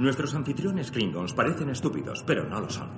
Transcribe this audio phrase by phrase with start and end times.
[0.00, 2.88] Nuestros anfitriones Klingons parecen estúpidos, pero no lo son.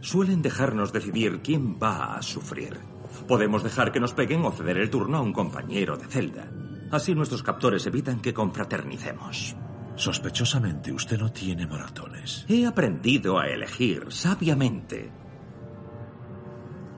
[0.00, 2.76] Suelen dejarnos decidir quién va a sufrir.
[3.28, 6.50] Podemos dejar que nos peguen o ceder el turno a un compañero de celda.
[6.90, 9.54] Así nuestros captores evitan que confraternicemos.
[9.94, 12.44] Sospechosamente, usted no tiene maratones.
[12.48, 15.12] He aprendido a elegir sabiamente.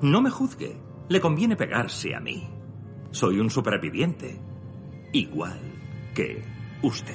[0.01, 0.81] No me juzgue.
[1.11, 2.49] Le conviene pegarse a mí.
[3.11, 4.41] Soy un superviviente.
[5.13, 5.61] Igual
[6.15, 6.54] que
[6.85, 7.15] usted.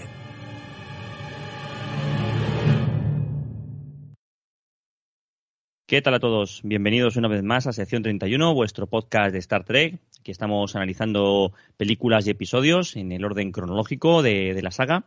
[5.87, 6.61] ¿Qué tal a todos?
[6.63, 9.99] Bienvenidos una vez más a Sección 31, vuestro podcast de Star Trek.
[10.20, 15.05] Aquí estamos analizando películas y episodios en el orden cronológico de, de la saga.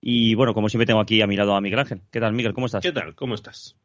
[0.00, 2.02] Y bueno, como siempre tengo aquí a mi lado a Miguel Ángel.
[2.10, 2.54] ¿Qué tal, Miguel?
[2.54, 2.82] ¿Cómo estás?
[2.82, 3.14] ¿Qué tal?
[3.14, 3.76] ¿Cómo estás?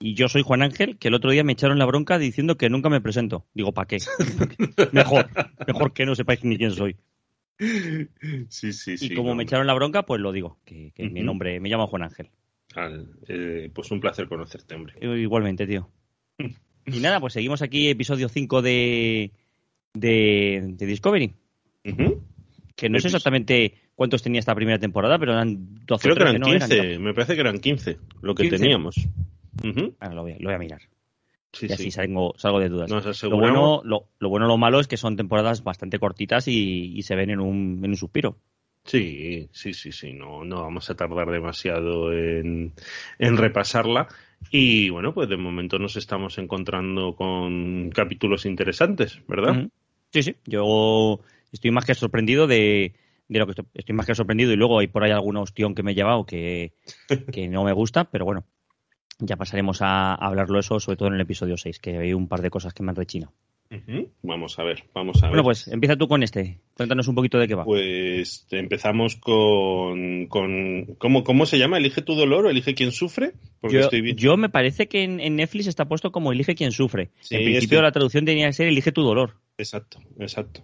[0.00, 2.70] Y yo soy Juan Ángel, que el otro día me echaron la bronca diciendo que
[2.70, 3.46] nunca me presento.
[3.52, 3.98] Digo, ¿para qué?
[4.92, 5.28] mejor,
[5.66, 6.96] mejor que no sepáis ni quién soy.
[7.58, 9.06] Sí, sí, sí.
[9.06, 11.86] Y como me echaron la bronca, pues lo digo, que, que mi nombre, me llamo
[11.88, 12.30] Juan Ángel.
[12.74, 14.94] Al- eh, pues un placer conocerte, hombre.
[15.20, 15.90] Igualmente, tío.
[16.86, 19.32] Y nada, pues seguimos aquí, episodio 5 de,
[19.94, 21.34] de, de Discovery.
[22.76, 26.36] Que no sé exactamente cuántos tenía esta primera temporada, pero eran 12 Creo que 13,
[26.36, 26.46] eran ¿no?
[26.66, 28.58] 15, me parece que eran 15 lo que 15.
[28.58, 29.08] teníamos.
[29.64, 29.96] Ujú.
[29.98, 30.82] Ahora lo voy, a- lo voy a mirar.
[31.52, 31.90] Sí, y así sí.
[31.92, 32.90] salgo, salgo de dudas.
[32.90, 37.02] Lo bueno, lo, lo bueno, lo malo es que son temporadas bastante cortitas y, y
[37.02, 38.36] se ven en un, en un suspiro.
[38.84, 40.12] Sí, sí, sí, sí.
[40.12, 42.72] No, no vamos a tardar demasiado en,
[43.18, 44.08] en repasarla.
[44.50, 49.68] Y bueno, pues de momento nos estamos encontrando con capítulos interesantes, ¿verdad?
[50.12, 50.36] Sí, sí.
[50.46, 51.20] Yo
[51.52, 52.94] estoy más que sorprendido de,
[53.28, 55.74] de lo que estoy, estoy más que sorprendido y luego hay por ahí algún ostión
[55.74, 56.72] que me he llevado que,
[57.32, 58.44] que no me gusta, pero bueno,
[59.18, 62.42] ya pasaremos a, hablarlo eso, sobre todo en el episodio 6, que hay un par
[62.42, 63.32] de cosas que me han rechinado.
[64.22, 65.30] Vamos a ver, vamos a ver.
[65.30, 66.58] Bueno, pues empieza tú con este.
[66.74, 67.64] Cuéntanos un poquito de qué va.
[67.64, 71.76] Pues empezamos con, con ¿cómo, ¿cómo se llama?
[71.76, 73.34] ¿Elige tu dolor o elige quien sufre?
[73.60, 76.72] Porque yo, estoy yo me parece que en, en Netflix está puesto como Elige quien
[76.72, 77.10] sufre.
[77.20, 79.34] Sí, en principio la traducción tenía que ser Elige tu dolor.
[79.58, 80.62] Exacto, exacto.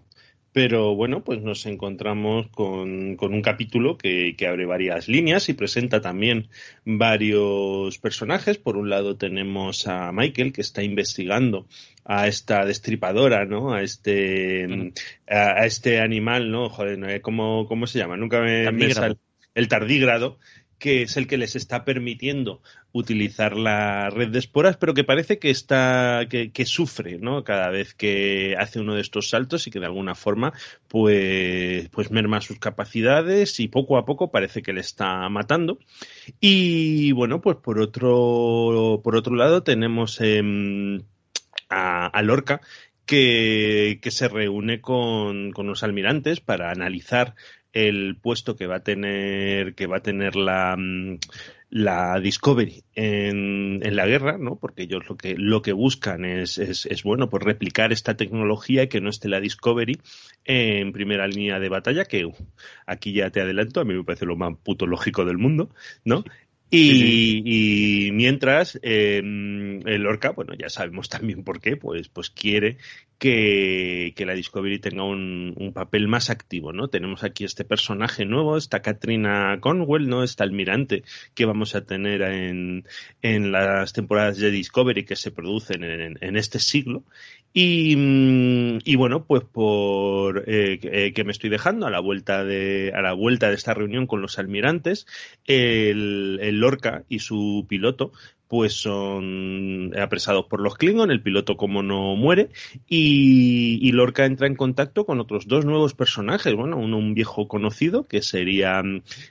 [0.54, 5.54] Pero bueno, pues nos encontramos con, con un capítulo que, que abre varias líneas y
[5.54, 6.48] presenta también
[6.84, 8.56] varios personajes.
[8.56, 11.66] Por un lado tenemos a Michael que está investigando
[12.04, 13.74] a esta destripadora, ¿no?
[13.74, 14.92] A este,
[15.28, 16.68] a, a este animal, ¿no?
[16.68, 18.16] Joder, no, ¿cómo, cómo se llama?
[18.16, 19.16] Nunca me, me sale.
[19.56, 20.38] El tardígrado,
[20.78, 22.60] que es el que les está permitiendo
[22.92, 27.44] utilizar la red de esporas, pero que parece que está, que, sufre, ¿no?
[27.44, 30.52] Cada vez que hace uno de estos saltos y que de alguna forma,
[30.88, 35.78] pues, pues merma sus capacidades y poco a poco parece que le está matando.
[36.40, 41.02] Y bueno, pues por otro, por otro lado tenemos em,
[41.68, 42.60] a, a Lorca
[43.06, 47.34] que, que se reúne con, con los almirantes para analizar
[47.74, 51.18] el puesto que va a tener que va a tener la mm,
[51.70, 54.56] la Discovery en, en la guerra, ¿no?
[54.56, 58.84] Porque ellos lo que lo que buscan es, es, es bueno, pues replicar esta tecnología
[58.84, 59.98] y que no esté la Discovery
[60.44, 62.34] en primera línea de batalla, que uh,
[62.86, 65.70] aquí ya te adelanto, a mí me parece lo más puto lógico del mundo,
[66.04, 66.22] ¿no?
[66.70, 72.30] Y, Sí, y mientras eh, el Orca, bueno, ya sabemos también por qué, pues, pues
[72.30, 72.78] quiere
[73.24, 76.88] que, la Discovery tenga un, papel más activo, ¿no?
[76.88, 80.22] Tenemos aquí este personaje nuevo, esta Katrina Conwell, ¿no?
[80.22, 81.04] Esta almirante
[81.34, 82.84] que vamos a tener en,
[83.22, 87.04] en las temporadas de Discovery que se producen en, este siglo.
[87.54, 92.00] Y, mm, y bueno, pues por eh, que- eh, que me estoy dejando a la
[92.00, 95.06] vuelta de a la vuelta de esta reunión con los almirantes,
[95.46, 98.12] el, el Lorca y su piloto
[98.48, 102.50] pues son apresados por los Klingon, el piloto como no muere,
[102.86, 107.48] y, y Lorca entra en contacto con otros dos nuevos personajes, bueno, uno un viejo
[107.48, 108.82] conocido que sería,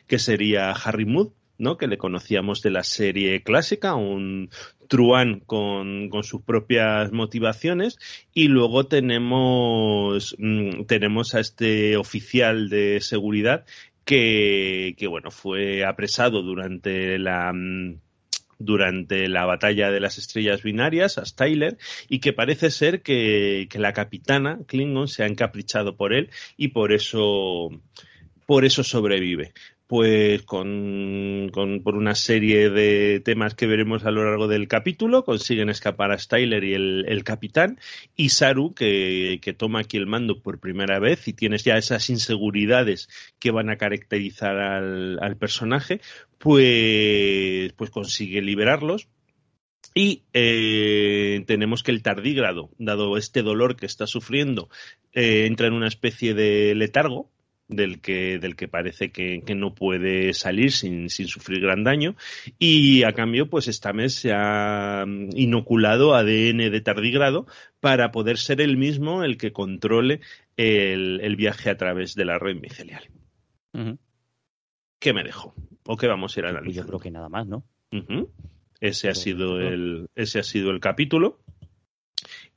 [0.08, 1.78] que sería Harry Mudd, ¿no?
[1.78, 4.50] que le conocíamos de la serie clásica, un
[4.88, 7.98] truán con, con sus propias motivaciones,
[8.34, 13.66] y luego tenemos, mm, tenemos a este oficial de seguridad
[14.06, 18.00] que, que bueno, fue apresado durante la mm,
[18.60, 21.78] durante la batalla de las estrellas binarias a Styler
[22.10, 26.70] y que parece ser que, que la capitana Klingon se ha encaprichado por él y
[26.70, 27.70] por eso
[28.46, 29.54] por eso sobrevive
[29.88, 35.24] pues con, con- por una serie de temas que veremos a lo largo del capítulo
[35.24, 37.80] consiguen escapar a Styler y el, el capitán
[38.16, 42.10] y Saru que, que toma aquí el mando por primera vez y tienes ya esas
[42.10, 43.10] inseguridades
[43.40, 46.02] que van a caracterizar al, al personaje
[46.40, 49.08] pues, pues consigue liberarlos.
[49.96, 54.70] Y eh, tenemos que el tardígrado, dado este dolor que está sufriendo,
[55.12, 57.30] eh, entra en una especie de letargo,
[57.76, 62.16] del que, del que parece que, no puede salir sin, sin, sufrir gran daño.
[62.60, 67.46] Y a cambio, pues esta mes se ha inoculado ADN de tardigrado
[67.80, 70.22] para poder ser el mismo el que controle
[70.58, 73.10] el, viaje a través de la red micelial.
[75.00, 75.54] ¿Qué me dejo?
[75.86, 76.84] ¿O qué vamos a ir a analizar?
[76.84, 77.66] Yo creo que nada más, ¿no?
[78.80, 81.40] Ese ha sido el, ese ha sido el capítulo.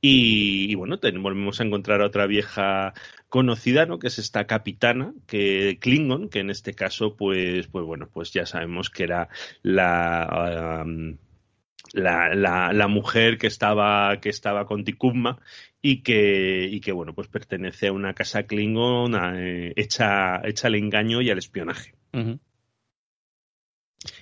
[0.00, 2.94] Y, bueno, volvemos a encontrar a otra vieja
[3.28, 3.98] conocida, ¿no?
[3.98, 8.46] Que es esta capitana, que Klingon, que en este caso, pues, pues bueno, pues ya
[8.46, 9.28] sabemos que era
[9.62, 10.84] la,
[11.92, 15.40] la, la, mujer que estaba, que estaba con Tikuma
[15.80, 20.74] y que, y que, bueno, pues pertenece a una casa Klingon eh, hecha, hecha al
[20.74, 21.94] engaño y al espionaje.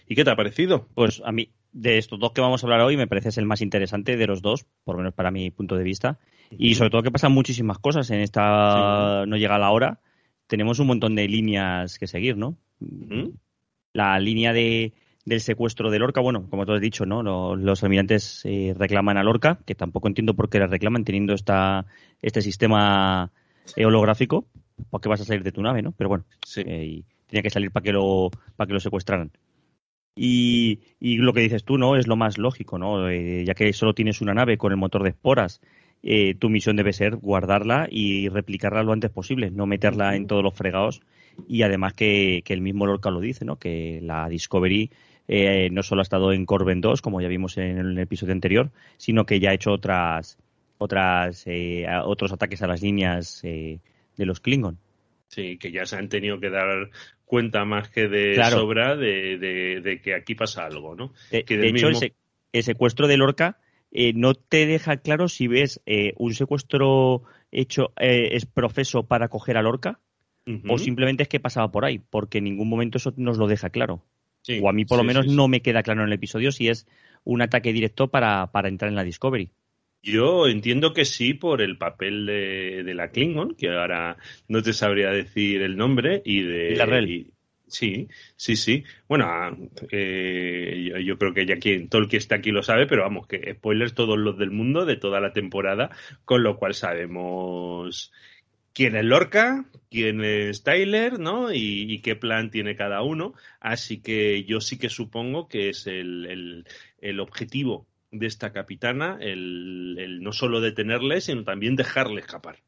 [0.06, 0.88] ¿Y qué te ha parecido?
[0.94, 3.60] Pues a mí, de estos dos que vamos a hablar hoy, me parece el más
[3.60, 6.18] interesante de los dos, por lo menos para mi punto de vista.
[6.50, 9.26] Y sobre todo que pasan muchísimas cosas en esta.
[9.26, 10.00] No llega la hora.
[10.46, 12.56] Tenemos un montón de líneas que seguir, ¿no?
[13.92, 14.92] La línea de,
[15.24, 17.22] del secuestro de Lorca, bueno, como tú has dicho, ¿no?
[17.56, 21.86] Los, almirantes eh, reclaman a Lorca, que tampoco entiendo por qué la reclaman teniendo esta,
[22.22, 23.32] este sistema
[23.76, 24.46] holográfico.
[24.90, 25.92] ¿Por qué vas a salir de tu nave, no?
[25.92, 26.24] Pero bueno,
[26.56, 29.32] eh, tenía que salir para que lo, para que lo secuestraran.
[30.16, 31.96] Y, lo que dices tú, ¿no?
[31.96, 33.08] Es lo más lógico, ¿no?
[33.08, 35.60] Eh, ya que solo tienes una nave con el motor de esporas,
[36.02, 40.42] eh, tu misión debe ser guardarla y replicarla lo antes posible, no meterla en todos
[40.42, 41.00] los fregados.
[41.48, 43.56] Y además que, el mismo Lorca lo dice, ¿no?
[43.56, 44.90] Que la Discovery
[45.26, 48.70] eh, no solo ha estado en Corben 2, como ya vimos en el episodio anterior,
[48.98, 50.38] sino que ya ha hecho otras,
[50.78, 51.44] otras,
[52.04, 53.80] otros ataques a las líneas de
[54.18, 54.78] los Klingon.
[55.28, 56.90] Sí, que ya se han tenido que dar
[57.24, 61.12] cuenta más que de sobra de, que aquí pasa algo, ¿no?
[61.30, 61.88] De, hecho,
[62.52, 63.58] el, secuestro de Lorca
[63.90, 69.28] eh, no te deja claro si ves eh, un secuestro hecho eh, es profeso para
[69.28, 70.00] coger a Lorca
[70.68, 73.70] o simplemente es que pasaba por ahí, porque en ningún momento eso nos lo deja
[73.70, 74.02] claro.
[74.62, 76.86] o a mí por lo menos no me queda claro en el episodio si es
[77.24, 79.50] un ataque directo para, para entrar en la Discovery.
[80.04, 84.18] Yo entiendo que sí por el papel de, la Klingon, que ahora
[84.48, 86.76] no te sabría decir el nombre, y de...
[86.76, 86.86] la
[87.68, 88.84] sí, sí, sí.
[89.08, 89.56] Bueno, ah,
[89.90, 93.26] eh, yo, creo que ya quien, todo el que está aquí lo sabe, pero vamos,
[93.26, 95.90] que spoilers todos los del mundo de toda la temporada,
[96.26, 98.12] con lo cual sabemos
[98.74, 101.50] quién es Lorca, quién es Tyler, ¿no?
[101.50, 103.32] Y, qué plan tiene cada uno.
[103.58, 106.66] Así que yo sí que supongo que es el,
[107.00, 112.58] el objetivo de esta capitana el, no solo detenerle, sino también dejarle escapar.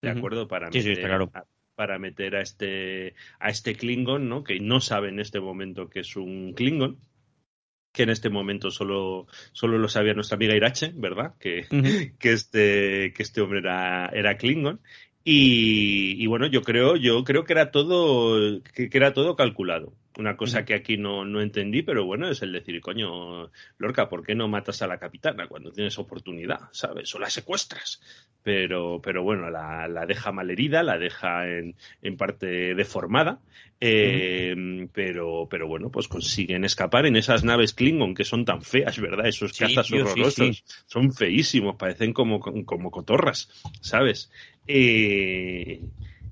[0.00, 0.48] ¿De acuerdo?
[0.48, 4.42] Para meter, a, para meter a este, a este Klingon, ¿no?
[4.42, 6.98] Que no sabe en este momento que es un Klingon.
[7.92, 11.34] Que en este momento solo, solo lo sabía nuestra amiga Irache, ¿verdad?
[11.38, 11.66] Que,
[12.18, 14.80] que, este, que este hombre era, era Klingon.
[15.24, 19.94] Y, bueno, yo creo, yo creo que era todo, que era todo calculado.
[20.18, 24.24] Una cosa que aquí no, no, entendí, pero bueno, es el decir, coño, Lorca, ¿por
[24.24, 26.60] qué no matas a la capitana cuando tienes oportunidad?
[26.72, 27.14] ¿Sabes?
[27.14, 28.00] O la secuestras.
[28.42, 33.40] Pero, pero bueno, la, la deja malherida, la deja en, en parte deformada.
[33.84, 39.00] Eh, pero, pero bueno, pues consiguen escapar en esas naves Klingon que son tan feas,
[39.00, 39.26] ¿verdad?
[39.26, 40.64] Esos cazas horrorosos.
[40.86, 43.50] son feísimos, parecen como, como cotorras,
[43.80, 44.30] ¿sabes?
[44.68, 45.80] Eh,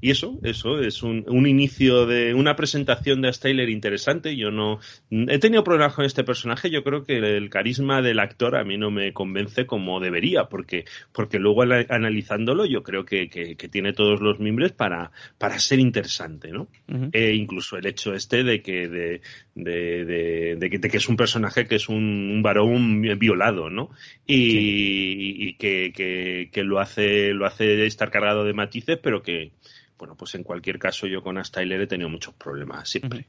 [0.01, 4.37] y eso, eso es un, un, inicio de una presentación de Styler interesante.
[4.37, 4.81] Yo no
[5.11, 6.71] he tenido problemas con este personaje.
[6.71, 10.85] Yo creo que el carisma del actor a mí no me convence como debería, porque,
[11.13, 16.51] porque luego analizándolo yo creo que, que, tiene todos los mimbres para, para ser interesante,
[16.51, 16.69] ¿no?
[17.13, 19.21] e incluso el hecho este de que, de,
[19.55, 23.91] de, de, que, es un personaje que es un, varón violado, ¿no?
[24.27, 25.93] Y, y que,
[26.51, 29.53] que, lo hace, lo hace estar cargado de matices, pero que
[30.01, 33.27] bueno, pues en cualquier caso yo con Astyler he tenido muchos problemas siempre.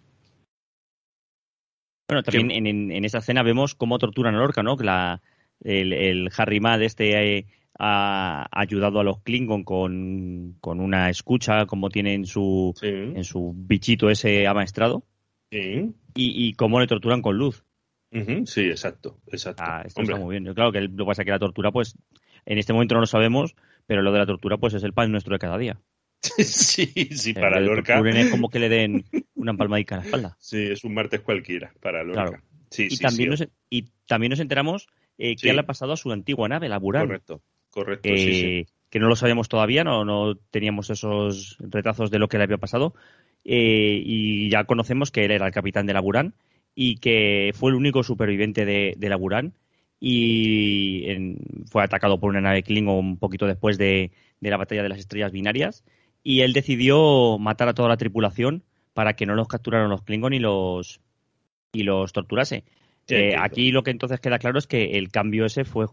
[2.09, 4.77] Bueno, también en, en, esa escena vemos cómo torturan a Lorca, ¿no?
[4.77, 5.21] Que la,
[5.59, 7.45] el, Harry Mad este eh,
[7.77, 14.09] ha ayudado a los Klingon con, una escucha, como tiene en su, en su bichito
[14.09, 15.03] ese amaestrado.
[15.51, 15.93] Sí.
[16.15, 17.65] Y, y cómo le torturan con luz.
[18.45, 19.63] Sí, exacto, exacto.
[19.65, 20.53] Ah, esto está muy bien.
[20.53, 21.97] claro que lo que pasa es que la tortura, pues,
[22.45, 23.55] en este momento no lo sabemos,
[23.87, 25.79] pero lo de la tortura, pues, es el pan nuestro de cada día.
[26.37, 27.99] sí, sí, para Lorca.
[28.09, 29.03] Es como que le den
[29.35, 30.37] una palmadita a la espalda.
[30.39, 32.43] Sí, es un martes cualquiera para Lorca.
[32.69, 34.87] Sí, y, también Nos, y también nos enteramos
[35.17, 37.07] eh, qué le ha pasado a su antigua nave, la Buran.
[37.07, 42.29] Correcto, correcto, sí, Que no lo sabíamos todavía, no, no teníamos esos retazos de lo
[42.29, 42.93] que le había pasado.
[43.43, 46.35] Eh, y ya conocemos que él era el capitán de la Buran
[46.75, 49.53] y que fue el único superviviente de, de la Buran
[49.99, 51.05] y
[51.65, 54.99] fue atacado por una nave Klingon un poquito después de, de la batalla de las
[54.99, 55.83] estrellas binarias
[56.23, 58.63] y él decidió matar a toda la tripulación
[58.93, 61.01] para que no los capturaran los Klingon y los
[61.73, 62.63] y los torturase.
[63.07, 65.87] Eh, aquí lo que entonces queda claro es que el cambio ese fue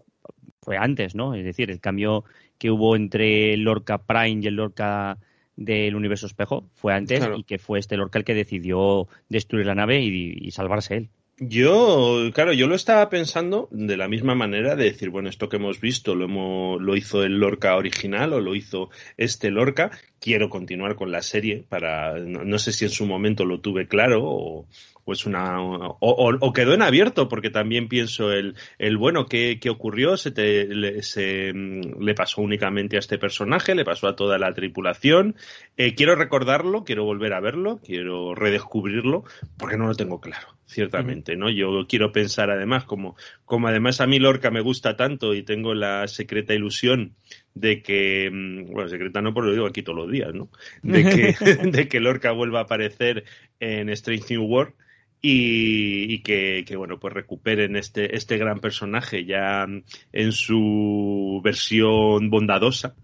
[0.60, 1.34] fue antes, ¿no?
[1.34, 2.24] Es decir, el cambio
[2.58, 5.18] que hubo entre el Lorca Prime y el Lorca
[5.56, 9.74] del universo espejo fue antes y que fue este Lorca el que decidió destruir la
[9.74, 11.10] nave y salvarse él.
[11.40, 15.56] Yo, claro, yo lo estaba pensando de la misma manera de decir, bueno, esto que
[15.56, 19.92] hemos visto lo, hemos, lo hizo el Lorca original o lo hizo este Lorca.
[20.20, 24.22] Quiero continuar con la serie para, no, sé si en su momento lo tuve claro
[24.24, 24.66] o,
[25.04, 30.16] pues una o, quedó en abierto porque también pienso el, el bueno qué, qué ocurrió
[30.16, 34.38] se, te, le, se mm, le pasó únicamente a este personaje le pasó a toda
[34.38, 35.36] la tripulación
[35.76, 39.24] eh, quiero recordarlo quiero volver a verlo quiero redescubrirlo
[39.56, 41.48] porque no lo tengo claro ciertamente, ¿no?
[41.50, 45.74] Yo quiero pensar además, como, como además a mí Lorca me gusta tanto y tengo
[45.74, 47.14] la secreta ilusión
[47.54, 50.50] de que, mm, bueno, secreta no, porque lo digo aquí todos los días, ¿no?
[50.82, 51.34] De que,
[51.72, 53.24] de que Lorca vuelva a aparecer
[53.58, 54.74] en Strange New World
[55.20, 59.66] y, que, que, bueno, pues recuperen este, este gran personaje ya
[60.12, 62.94] en su versión bondadosa,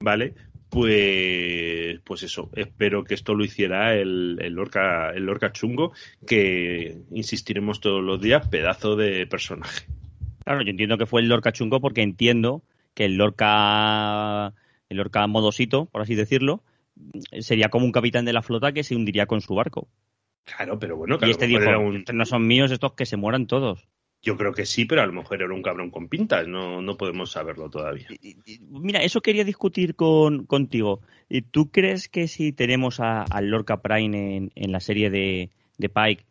[0.00, 0.34] ¿vale?
[0.70, 5.92] Pues, pues eso, espero que esto lo hiciera el, el, Lorca, el Lorca chungo,
[6.26, 9.86] que insistiremos todos los días, pedazo de personaje.
[10.44, 12.62] Claro, yo entiendo que fue el Lorca chungo porque entiendo
[12.94, 14.54] que el Lorca,
[14.88, 16.62] el Lorca modosito, por así decirlo,
[17.40, 19.88] sería como un capitán de la flota que se hundiría con su barco.
[20.44, 21.60] Claro, pero bueno, y este dijo,
[22.12, 23.88] no son míos estos que se mueran todos.
[24.22, 26.96] Yo creo que sí, pero a lo mejor era un cabrón con pintas, no, no
[26.98, 28.06] podemos saberlo todavía.
[28.68, 31.00] Mira, eso quería discutir con, contigo.
[31.50, 36.24] ¿Tú crees que si tenemos a, Lorca Prime en, la serie de, Pike,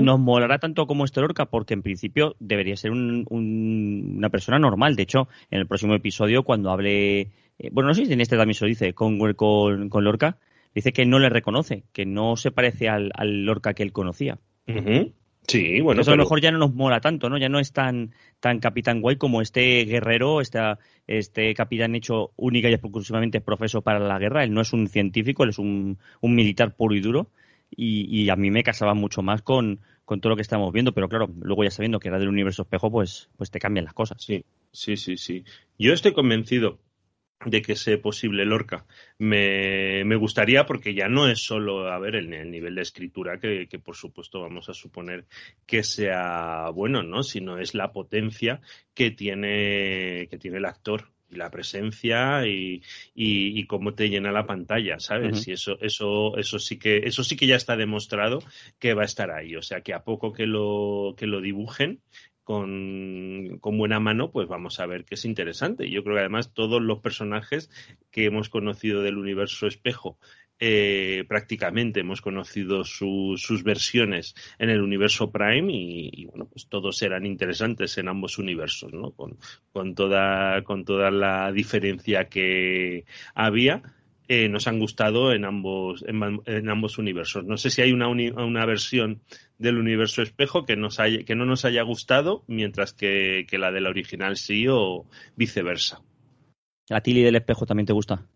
[0.00, 1.46] nos molará tanto como este Lorca?
[1.46, 4.96] Porque en principio debería ser una persona normal.
[4.96, 8.36] De hecho, en el próximo episodio, cuando hable, eh, bueno, no sé si en este
[8.36, 10.38] también se lo dice, con, con, Lorca,
[10.74, 13.12] dice que no le reconoce, que no se parece al,
[13.44, 14.38] Lorca que él conocía.
[15.46, 16.00] Sí, bueno.
[16.00, 17.36] Eso a lo mejor ya no nos mola tanto, ¿no?
[17.38, 20.58] Ya no es tan, tan capitán guay como este guerrero, este,
[21.06, 24.44] este capitán hecho única y exclusivamente profeso para la guerra.
[24.44, 27.28] Él no es un científico, él es un, un militar puro y duro.
[27.76, 30.92] Y, y, a mí me casaba mucho más con, con todo lo que estamos viendo,
[30.92, 33.94] pero claro, luego ya sabiendo que era del universo espejo, pues, pues te cambian las
[33.94, 34.22] cosas.
[34.22, 35.44] Sí, sí, sí, sí.
[35.78, 36.78] Yo estoy convencido
[37.44, 38.86] de que sea posible Lorca.
[39.18, 43.38] Me, me, gustaría porque ya no es solo, a ver, el, el nivel de escritura
[43.38, 45.26] que, que, por supuesto vamos a suponer
[45.66, 47.22] que sea bueno, ¿no?
[47.22, 48.60] Sino es la potencia
[48.94, 52.82] que tiene, que tiene el actor y la presencia y,
[53.14, 55.46] y, y, cómo te llena la pantalla, ¿sabes?
[55.48, 58.40] Y eso, eso, eso sí que, eso sí que ya está demostrado
[58.78, 59.56] que va a estar ahí.
[59.56, 62.00] O sea que a poco que lo, que lo dibujen,
[62.44, 65.90] con, buena mano, pues vamos a ver que es interesante.
[65.90, 67.70] Yo creo que además todos los personajes
[68.10, 70.18] que hemos conocido del universo espejo,
[70.60, 77.26] eh, prácticamente hemos conocido sus versiones en el universo Prime y, bueno, pues todos eran
[77.26, 79.10] interesantes en ambos universos, ¿no?
[79.10, 79.38] Con,
[79.72, 83.82] con, toda, con toda la diferencia que había
[84.28, 87.44] eh, nos han gustado en ambos, en, ambos universos.
[87.44, 89.22] No sé si hay una, una versión
[89.58, 93.70] del universo espejo que, nos haya, que no nos haya gustado, mientras que, que la
[93.70, 96.02] de la original sí o viceversa.
[96.88, 98.26] ¿La Tilly del espejo también te gusta?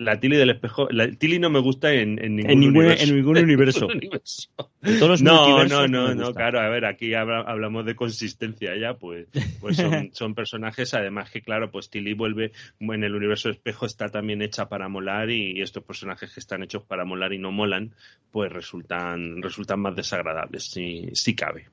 [0.00, 0.88] La Tilly del espejo.
[0.90, 3.84] La Tilly no me gusta en, en ningún, en ningún universo.
[3.84, 4.58] En ningún universo.
[4.98, 6.58] todos no, no, no, no, claro.
[6.58, 9.28] A ver, aquí hablamos de consistencia ya, pues,
[9.60, 14.08] pues son, son, personajes, además que, claro, pues Tilly vuelve en el universo espejo, está
[14.08, 17.94] también hecha para molar y, estos personajes que están hechos para molar y no molan,
[18.30, 21.68] pues resultan, resultan más desagradables, si, si cabe.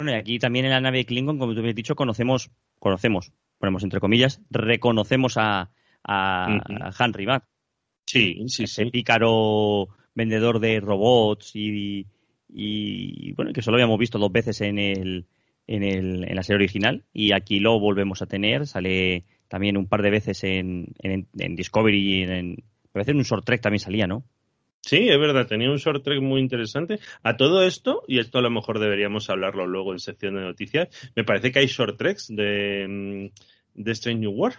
[0.00, 2.50] Bueno, y aquí también en la nave Klingon, como tú habías dicho, conocemos,
[2.80, 5.70] conocemos, ponemos entre comillas, reconocemos a
[6.04, 6.60] a,
[6.98, 7.44] Henry Matt.
[8.06, 12.06] Sí, sí, ese pícaro vendedor de robots y,
[12.48, 15.26] y, bueno, que solo habíamos visto dos veces en el,
[15.66, 19.86] en, el, en la serie original y aquí lo volvemos a tener, sale también un
[19.86, 22.56] par de veces en, en, en Discovery, en,
[22.94, 24.24] a veces en un short trek también salía, ¿no?
[24.82, 26.98] Sí, es verdad, tenía un short trek muy interesante.
[27.22, 30.88] A todo esto, y esto a lo mejor deberíamos hablarlo luego en sección de noticias,
[31.14, 34.58] me parece que hay short treks de, mm, de Strange New World.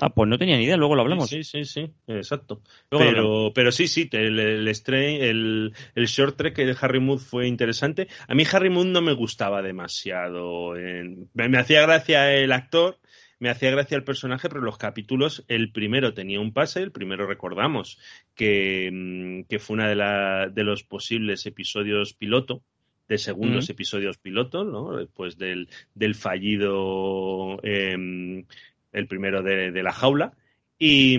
[0.00, 1.28] Ah, pues no tenía ni idea, luego lo hablamos.
[1.28, 2.62] Sí, sí, sí, exacto.
[2.88, 8.08] pero, pero sí, sí, el, el, el, el, short trek de Harry Mood fue interesante.
[8.26, 10.72] A mí Harry Mood no me gustaba demasiado.
[10.72, 12.98] me, hacía gracia el actor,
[13.38, 17.26] me hacía gracia el personaje, pero los capítulos, el primero tenía un pase, el primero
[17.26, 17.98] recordamos
[18.34, 22.62] que, mm, que fue uno de, la, de los posibles episodios piloto
[23.10, 24.96] de segundos episodios piloto, ¿no?
[24.96, 28.44] Después del, del fallido eh,
[28.92, 30.32] el primero de, la jaula.
[30.78, 31.18] Y,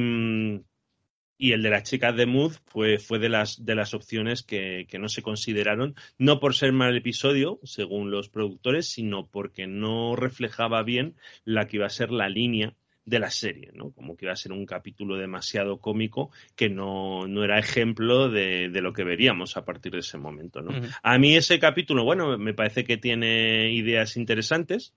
[1.38, 4.86] y el de las chicas de Mood fue, fue de, las, de las opciones que,
[4.90, 10.16] que, no se consideraron, no por ser mal episodio, según los productores, sino porque no
[10.16, 12.75] reflejaba bien la que iba a ser la línea
[13.06, 13.92] de la serie, ¿no?
[13.92, 18.70] Como que iba a ser un capítulo demasiado cómico que no, no era ejemplo de,
[18.70, 20.72] de, lo que veríamos a partir de ese momento, ¿no?
[20.72, 21.00] Uh -huh.
[21.01, 24.94] A mí ese capítulo, bueno, me parece que tiene ideas interesantes,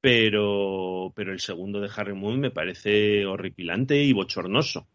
[0.00, 4.86] pero, pero el segundo de Harry Moon me parece horripilante y bochornoso.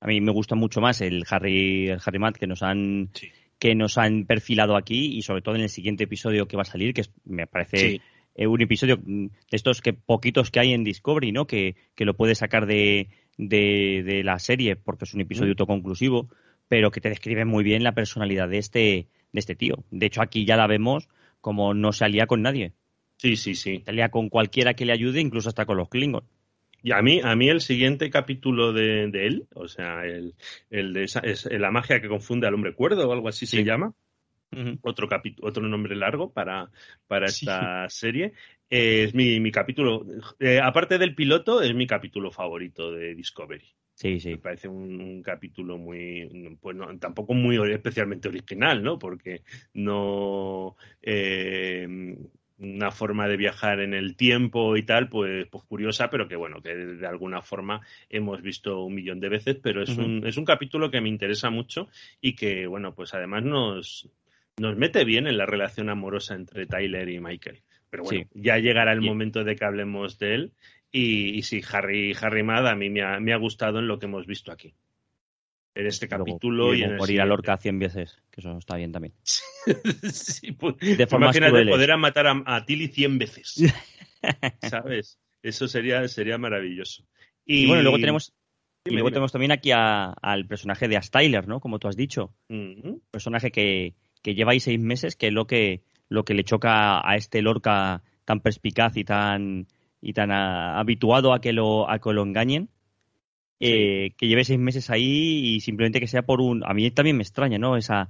[0.00, 3.28] A mí me gusta mucho más el Harry, el Harry Matt que nos han sí.
[3.58, 6.66] que nos han perfilado aquí y sobre todo en el siguiente episodio que va a
[6.66, 8.00] salir, que me parece sí.
[8.34, 11.46] eh, un episodio de estos que poquitos que hay en Discovery, ¿no?
[11.46, 15.52] Que, que lo puedes sacar de, de, de, la serie porque es un episodio mm.
[15.52, 16.30] autoconclusivo,
[16.68, 19.84] pero que te describe muy bien la personalidad de este, de este tío.
[19.90, 21.08] De hecho, aquí ya la vemos
[21.40, 22.72] como no se alía con nadie.
[23.20, 23.82] Sí, sí, sí.
[23.84, 26.26] Se alía con cualquiera que le ayude, incluso hasta con los Klingons.
[26.82, 30.32] Y a mí, a mí el siguiente capítulo de, de él, o sea, el,
[30.70, 33.58] el de esa, es la magia que confunde al hombre cuerdo o algo así sí.
[33.58, 33.92] se llama,
[34.52, 34.78] uh -huh.
[34.80, 35.06] otro,
[35.42, 36.70] otro nombre largo para,
[37.06, 37.98] para esta sí.
[37.98, 38.32] serie,
[38.70, 40.06] eh, es mi, mi capítulo,
[40.38, 43.66] eh, aparte del piloto, es mi capítulo favorito de Discovery.
[43.92, 44.30] Sí, sí.
[44.30, 48.98] Me parece un, un capítulo muy, pues no, tampoco muy especialmente original, ¿no?
[48.98, 49.42] Porque
[49.74, 52.16] no, eh,
[52.60, 56.60] una forma de viajar en el tiempo y tal, pues, pues curiosa, pero que bueno,
[56.62, 60.04] que de, alguna forma hemos visto un millón de veces, pero es, uh -huh.
[60.04, 61.88] un, es un capítulo que me interesa mucho
[62.20, 64.10] y que, bueno, pues además nos,
[64.58, 67.62] nos mete bien en la relación amorosa entre Tyler y Michael.
[67.88, 68.40] Pero bueno, sí.
[68.40, 69.06] ya llegará el sí.
[69.06, 70.52] momento de que hablemos de él.
[70.92, 73.98] Y, y sí, Harry, Harry Mad a mí me ha, me ha gustado en lo
[73.98, 74.74] que hemos visto aquí
[75.74, 78.92] en este capítulo Luego, y, en morir a Lorca 100 veces, que eso está bien
[78.92, 79.14] también.
[80.12, 83.72] sí, pues, de forma poder matar a, a Tilly 100 veces.
[84.62, 85.18] ¿Sabes?
[85.42, 87.04] Eso sería, sería maravilloso.
[87.44, 88.32] Y, y bueno, luego tenemos
[88.84, 91.60] y luego tenemos también aquí a, al personaje de Astyler, ¿no?
[91.60, 92.34] Como tú has dicho.
[92.48, 93.00] Uh -huh.
[93.10, 97.06] Personaje que, que lleva ahí seis meses, que es lo que, lo que le choca
[97.06, 99.66] a este Lorca tan perspicaz y tan,
[100.00, 102.70] y tan a, habituado a que lo, a que lo engañen
[103.60, 106.64] eh, que lleve seis meses ahí y simplemente que sea por un...
[106.64, 107.76] A mí también me extraña, ¿no?
[107.76, 108.08] Esa,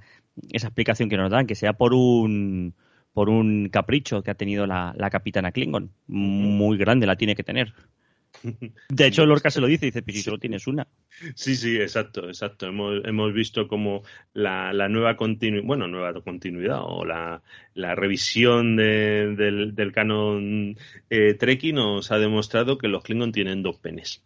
[0.51, 2.75] esa explicación que nos dan, que sea por un
[3.13, 5.93] por un capricho que ha tenido la, la capitana Klingon.
[6.07, 7.75] Muy grande la tiene que tener.
[8.89, 10.87] De hecho, Lorca se lo dice, dice, pero si solo tienes una.
[11.35, 12.67] Sí, sí, exacto, exacto.
[12.67, 17.43] Hemos, hemos visto como la, la nueva continuidad, bueno, nueva continuidad o la,
[17.75, 20.77] la revisión de, del, del, canon
[21.11, 24.23] eh, Treki nos ha demostrado que los Klingon tienen dos penes.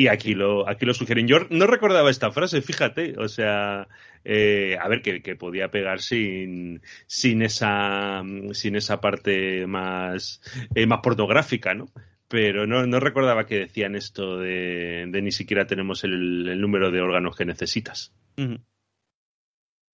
[0.00, 1.26] Y aquí lo, aquí lo sugieren.
[1.26, 3.14] Yo no recordaba esta frase, fíjate.
[3.18, 3.88] O sea,
[4.24, 10.40] eh, a ver, que, que, podía pegar sin, sin, esa, sin esa parte más,
[10.76, 11.86] eh, más pornográfica, ¿no?
[12.28, 16.92] Pero no, no, recordaba que decían esto de, de ni siquiera tenemos el, el, número
[16.92, 18.14] de órganos que necesitas.
[18.36, 18.60] Uh -huh.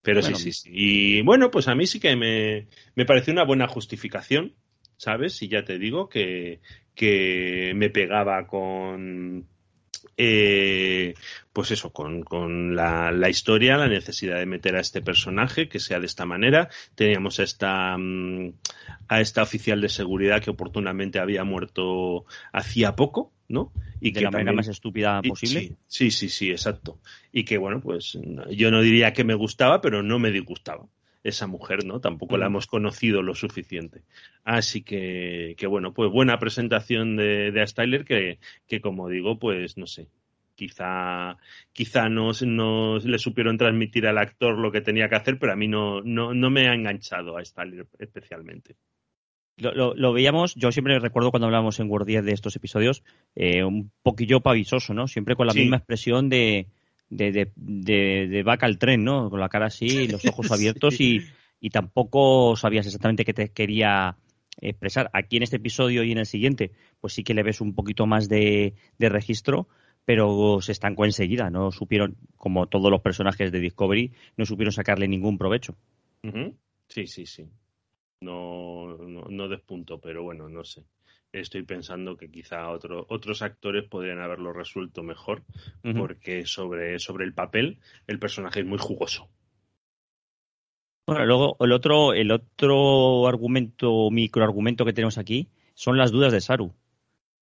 [0.03, 0.37] Pero bueno.
[0.37, 0.71] sí, sí, sí.
[0.71, 4.53] Y bueno, pues a mí sí que me, me pareció una buena justificación,
[4.99, 5.41] ¿sabes?
[5.41, 6.61] Y ya te digo que,
[6.95, 9.49] que me pegaba con
[10.17, 11.15] eh,
[11.53, 15.81] pues eso, con, con la, la, historia, la necesidad de meter a este personaje que
[15.81, 16.69] sea de esta manera.
[16.95, 18.53] Teníamos a esta, mm,
[19.09, 23.73] a esta oficial de seguridad que oportunamente había muerto hacía poco, ¿no?
[24.01, 24.57] Y de que la manera también...
[24.57, 25.61] más estúpida posible.
[25.87, 26.99] Sí, sí, sí, sí, exacto.
[27.33, 28.19] Y que bueno, pues
[28.51, 30.87] yo no diría que me gustaba, pero no me disgustaba
[31.25, 32.01] esa mujer, ¿no?
[32.01, 34.03] Tampoco la hemos conocido lo suficiente.
[34.45, 39.79] Así que, que bueno, pues buena presentación de, de Styler que, que, como digo, pues
[39.79, 40.09] no sé,
[40.55, 41.39] quizá,
[41.73, 45.57] quizá no, no, le supieron transmitir al actor lo que tenía que hacer, pero a
[45.57, 48.77] mí no, no, no me ha enganchado a Styler especialmente.
[49.57, 53.03] Lo, lo, lo, veíamos, yo siempre recuerdo cuando hablábamos en Word 10 de estos episodios,
[53.35, 55.09] eh, un poquillo pavisoso, ¿no?
[55.09, 55.61] Siempre con la sí.
[55.61, 56.67] misma expresión de,
[57.11, 59.31] de, de, de, de, vaca al tren, ¿no?
[59.31, 61.21] Con la cara así, los ojos abiertos sí.
[61.61, 64.17] y, y, tampoco sabías exactamente qué te quería
[64.61, 65.11] expresar.
[65.13, 68.07] Aquí en este episodio y en el siguiente, pues sí que le ves un poquito
[68.07, 69.69] más de, de registro,
[70.05, 71.51] pero se estancó enseguida.
[71.51, 75.77] No supieron, como todos los personajes de Discovery, no supieron sacarle ningún provecho.
[76.23, 76.55] Uh -huh.
[76.89, 77.47] Sí, sí, sí.
[78.21, 80.85] No, no, no despunto, pero bueno, no sé
[81.41, 85.43] estoy pensando que quizá otro, otros actores podrían haberlo resuelto mejor,
[85.85, 85.99] uh -huh.
[85.99, 89.29] porque sobre, sobre el papel el personaje es muy jugoso.
[91.07, 96.41] Bueno, luego el otro, el otro argumento, microargumento que tenemos aquí son las dudas de
[96.41, 96.73] Saru.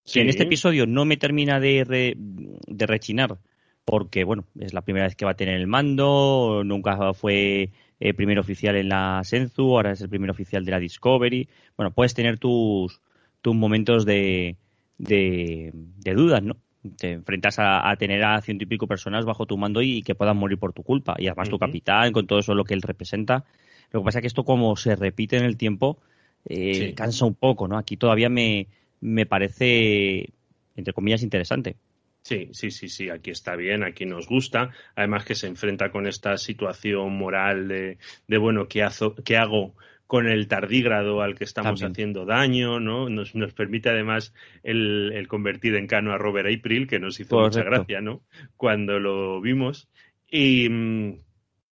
[0.04, 0.14] Sí.
[0.14, 3.38] Que en este episodio no me termina de, re, de rechinar,
[3.84, 8.14] porque bueno, es la primera vez que va a tener el mando, nunca fue eh,
[8.14, 11.48] primer oficial en la Senzu, ahora es el primer oficial de la Discovery.
[11.76, 13.00] Bueno, puedes tener tus,
[13.42, 14.56] tus momentos de,
[14.98, 16.56] de, de dudas, ¿no?
[16.96, 20.36] te enfrentas a, tener a ciento y pico personas bajo tu mando y, que puedan
[20.36, 21.14] morir por tu culpa.
[21.18, 23.44] Y además tu capitán, con todo eso lo que él representa.
[23.92, 25.98] Lo que pasa es que esto como se repite en el tiempo,
[26.48, 27.78] eh, cansa un poco, ¿no?
[27.78, 28.66] Aquí todavía me,
[29.00, 30.30] me parece,
[30.76, 31.76] entre comillas, interesante.
[32.22, 34.70] Sí, sí, sí, sí, aquí está bien, aquí nos gusta.
[34.94, 38.86] Además que se enfrenta con esta situación moral de, de bueno, ¿qué,
[39.24, 39.74] ¿qué hago
[40.12, 43.08] con el tardígrado al que estamos haciendo daño, ¿no?
[43.08, 47.62] Nos, nos permite además el, convertir en cano a Robert April, que nos hizo mucha
[47.62, 48.20] gracia, ¿no?
[48.58, 49.88] Cuando lo vimos.
[50.30, 51.14] Y, mm,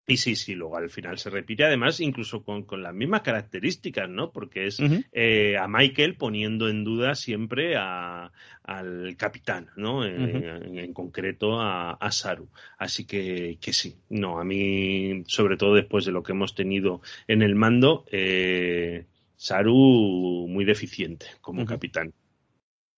[0.07, 4.31] y sí, sí, luego al final se repite, además, incluso con, las mismas características, ¿no?
[4.31, 4.79] Porque es
[5.11, 8.31] eh, a Michael poniendo en duda siempre a,
[8.63, 10.05] al capitán, ¿no?
[10.05, 12.49] En, concreto a, Saru.
[12.77, 17.01] Así que, que sí, no, a mí, sobre todo después de lo que hemos tenido
[17.27, 22.11] en el mando, eh, Saru muy deficiente como capitán.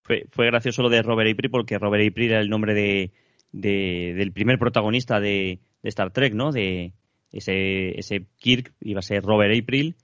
[0.04, 3.12] Fue, fue gracioso lo de Robert April porque Robert April era el nombre de,
[3.52, 6.52] del primer protagonista de, de Star Trek, ¿no?
[6.52, 6.94] De
[7.32, 9.96] ese, ese Kirk iba a ser Robert April,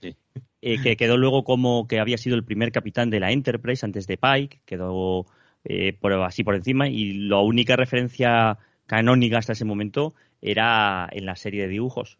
[0.61, 4.05] eh, que quedó luego como que había sido el primer capitán de la Enterprise antes
[4.07, 5.25] de Pike, quedó
[5.63, 11.25] eh, por, así por encima, y la única referencia canónica hasta ese momento era en
[11.25, 12.17] la serie de dibujos.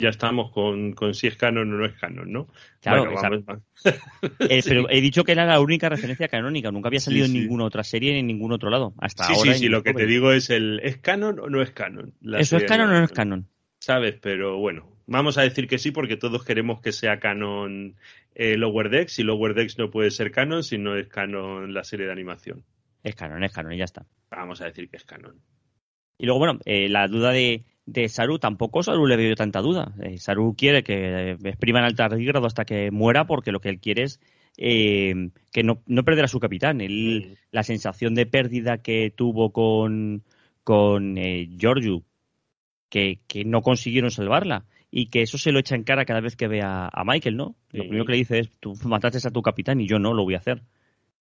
[0.00, 2.48] Ya estamos con, con si es canon o no es canon, ¿no?
[2.80, 3.10] Claro,
[4.40, 7.64] eh, pero he dicho que era la única referencia canónica, nunca había salido en ninguna
[7.64, 8.94] otra serie ni en ningún otro lado.
[8.98, 9.52] Hasta sí, ahora.
[9.52, 12.14] Sí, sí, lo que te digo es el ¿es canon o no es canon?
[12.38, 13.46] ¿Eso es canon o no es canon?
[13.78, 14.16] ¿Sabes?
[14.20, 17.96] Pero bueno, vamos a decir que sí porque todos queremos que sea canon
[18.34, 21.84] eh, Lower Decks y Lower Decks no puede ser canon si no es canon la
[21.84, 22.64] serie de animación.
[23.02, 24.06] Es canon, es canon y ya está.
[24.30, 25.40] Vamos a decir que es canon.
[26.18, 29.92] Y luego, bueno, eh, la duda de, de Saru, tampoco Saru le veo tanta duda.
[30.02, 34.04] Eh, Saru quiere que expriman al tardígrado hasta que muera porque lo que él quiere
[34.04, 34.20] es
[34.56, 36.80] eh, que no, no perderá a su capitán.
[36.80, 40.22] Él, La sensación de pérdida que tuvo con,
[40.64, 42.02] con eh, Giorgio,
[42.88, 46.36] que, que, no consiguieron salvarla y que eso se lo echa en cara cada vez
[46.36, 47.54] que ve a, Michael, ¿no?
[47.70, 50.24] Lo primero que le dice es, tú mataste a tu capitán y yo no lo
[50.24, 50.62] voy a hacer.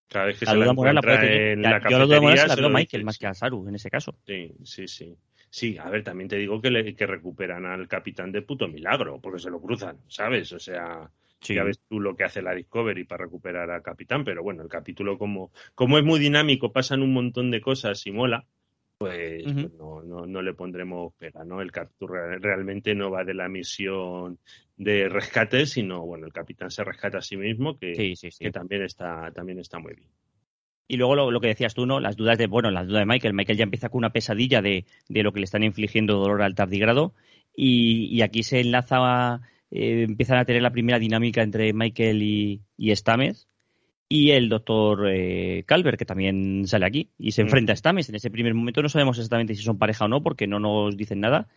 [0.08, 3.04] Cada vez que la se la la en la, Yo la se la a Michael
[3.04, 4.16] más que a Saru en ese caso.
[4.26, 5.16] Sí, sí, sí.
[5.50, 9.20] Sí, a ver, también te digo que, le, que recuperan al capitán de puto milagro,
[9.20, 10.52] porque se lo cruzan, ¿sabes?
[10.52, 11.10] O sea,
[11.42, 14.70] ya ves tú lo que hace la Discovery para recuperar al capitán, pero bueno, el
[14.70, 18.46] capítulo como, como es muy dinámico, pasan un montón de cosas y mola,
[19.00, 19.46] pues,
[19.78, 21.62] no, no, no, le pondremos pega, ¿no?
[21.62, 24.40] El captura realmente no va de la misión
[24.76, 29.32] de rescate, sino, bueno, el capitán se rescata a sí mismo, que, que también, está,
[29.32, 30.10] también está muy bien.
[30.92, 32.00] Y luego lo, que decías tú, ¿no?
[32.00, 33.36] Las dudas de, bueno, las dudas de Michael.
[33.36, 36.56] Michael ya empieza con una pesadilla de, de lo que le están infligiendo dolor al
[36.56, 37.14] tardigrado.
[37.56, 42.62] Y, y aquí se enlaza, eh, empiezan a tener la primera dinámica entre Michael y,
[42.76, 43.48] y Stames.
[44.10, 47.12] Y el doctor eh, Calvert, que también sale aquí.
[47.20, 47.46] Y se mm.
[47.46, 48.10] enfrenta a Stames.
[48.10, 50.98] En ese primer momento no sabemos exactamente si son pareja o no, porque no nos
[50.98, 51.50] dicen nada.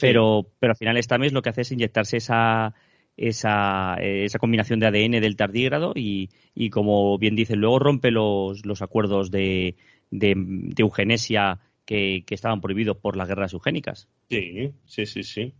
[0.00, 2.74] Pero, pero al final Stames lo que hace es inyectarse esa,
[3.18, 8.64] esa, esa combinación de ADN del tardígrado y, y, como bien dicen, luego rompe los,
[8.64, 9.74] los acuerdos de,
[10.10, 10.34] de,
[10.78, 14.08] eugenesia que, que, estaban prohibidos por las guerras eugénicas.
[14.30, 15.52] Sí, sí, sí, sí.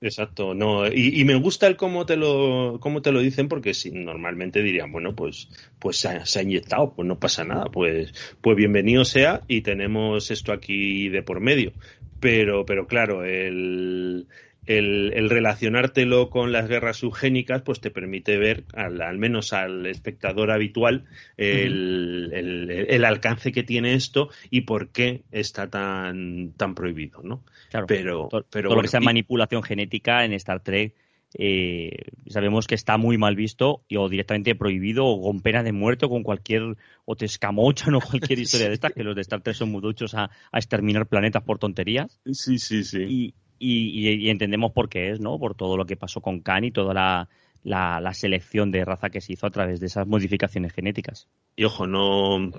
[0.00, 3.72] Exacto, no, y, y, me gusta el cómo te lo, cómo te lo dicen, porque
[3.72, 7.66] si normalmente dirían, bueno, pues, pues se ha, se ha, inyectado, pues no pasa nada,
[7.66, 11.72] pues, pues bienvenido sea y tenemos esto aquí de por medio.
[12.20, 14.26] Pero, pero claro, el,
[14.66, 21.04] el, relacionártelo con las guerras eugénicas, pues te permite ver, al, menos al espectador habitual,
[21.36, 27.44] el, alcance que tiene esto y por qué está tan, tan prohibido, ¿no?
[27.70, 30.94] Claro, pero, pero todo lo que sea manipulación genética en Star Trek
[31.38, 31.90] eh,
[32.28, 36.06] sabemos que está muy mal visto y, o directamente prohibido o con pena de muerte
[36.06, 39.42] o con cualquier o te escamochan o cualquier historia de estas que los de Star
[39.42, 42.18] Trek son muy duchos a, a exterminar planetas por tonterías.
[42.32, 43.02] Sí, sí, sí.
[43.02, 45.38] Y, y, entendemos por qué es, ¿no?
[45.38, 47.28] Por todo lo que pasó con Khan y toda la,
[47.64, 51.28] la, selección de raza que se hizo a través de esas modificaciones genéticas.
[51.56, 52.50] Y ojo, no,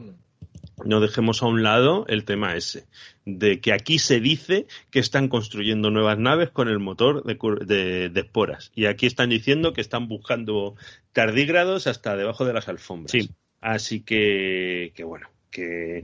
[0.85, 2.85] no dejemos a un lado el tema ese,
[3.25, 8.19] de que aquí se dice que están construyendo nuevas naves con el motor de, de,
[8.19, 8.71] esporas.
[8.75, 10.75] Y aquí están diciendo que están buscando
[11.13, 13.11] tardígrados hasta debajo de las alfombras.
[13.11, 13.29] Sí.
[13.59, 16.03] Así que, que bueno, que,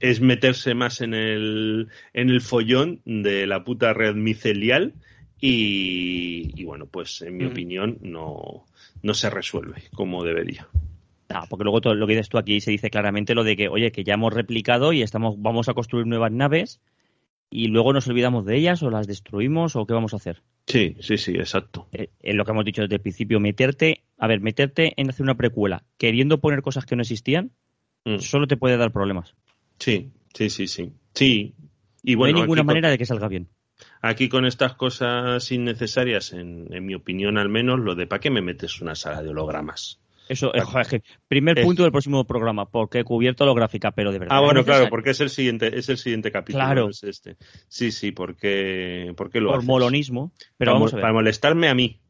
[0.00, 4.94] es meterse más en el, en el follón de la puta red micelial
[5.40, 7.48] y, bueno, pues en mi mm.
[7.48, 8.64] opinión no,
[9.02, 10.68] no se resuelve como debería.
[11.48, 13.92] porque luego todo lo que dices tú aquí se dice claramente lo de que, oye,
[13.92, 16.80] que ya hemos replicado y estamos, vamos a construir nuevas naves
[17.50, 20.42] y luego nos olvidamos de ellas o las destruimos o qué vamos a hacer.
[20.66, 21.88] Sí, sí, sí, exacto.
[21.92, 25.22] Eh, en lo que hemos dicho desde el principio, meterte, a ver, meterte en hacer
[25.22, 27.52] una precuela queriendo poner cosas que no existían,
[28.06, 28.20] Mm.
[28.20, 29.34] solo te puede dar problemas.
[29.78, 30.92] Sí, sí, sí, sí.
[31.12, 31.54] Sí.
[32.02, 33.48] Y bueno, no hay ninguna manera de que salga bien.
[34.00, 38.40] Aquí con estas cosas innecesarias, en, mi opinión al menos, lo de ¿para qué me
[38.40, 40.00] metes una sala de hologramas?
[40.28, 44.36] Eso, es, joder, primer punto del próximo programa, porque he cubierto holográfica, pero de verdad.
[44.36, 46.64] Ah, bueno, claro, porque es el siguiente, es el siguiente capítulo.
[46.64, 46.88] Claro.
[46.88, 47.36] Es este.
[47.68, 50.32] Sí, sí, porque, porque lo Por molonismo.
[50.56, 51.02] Pero para, vamos a ver.
[51.02, 52.00] para molestarme a mí.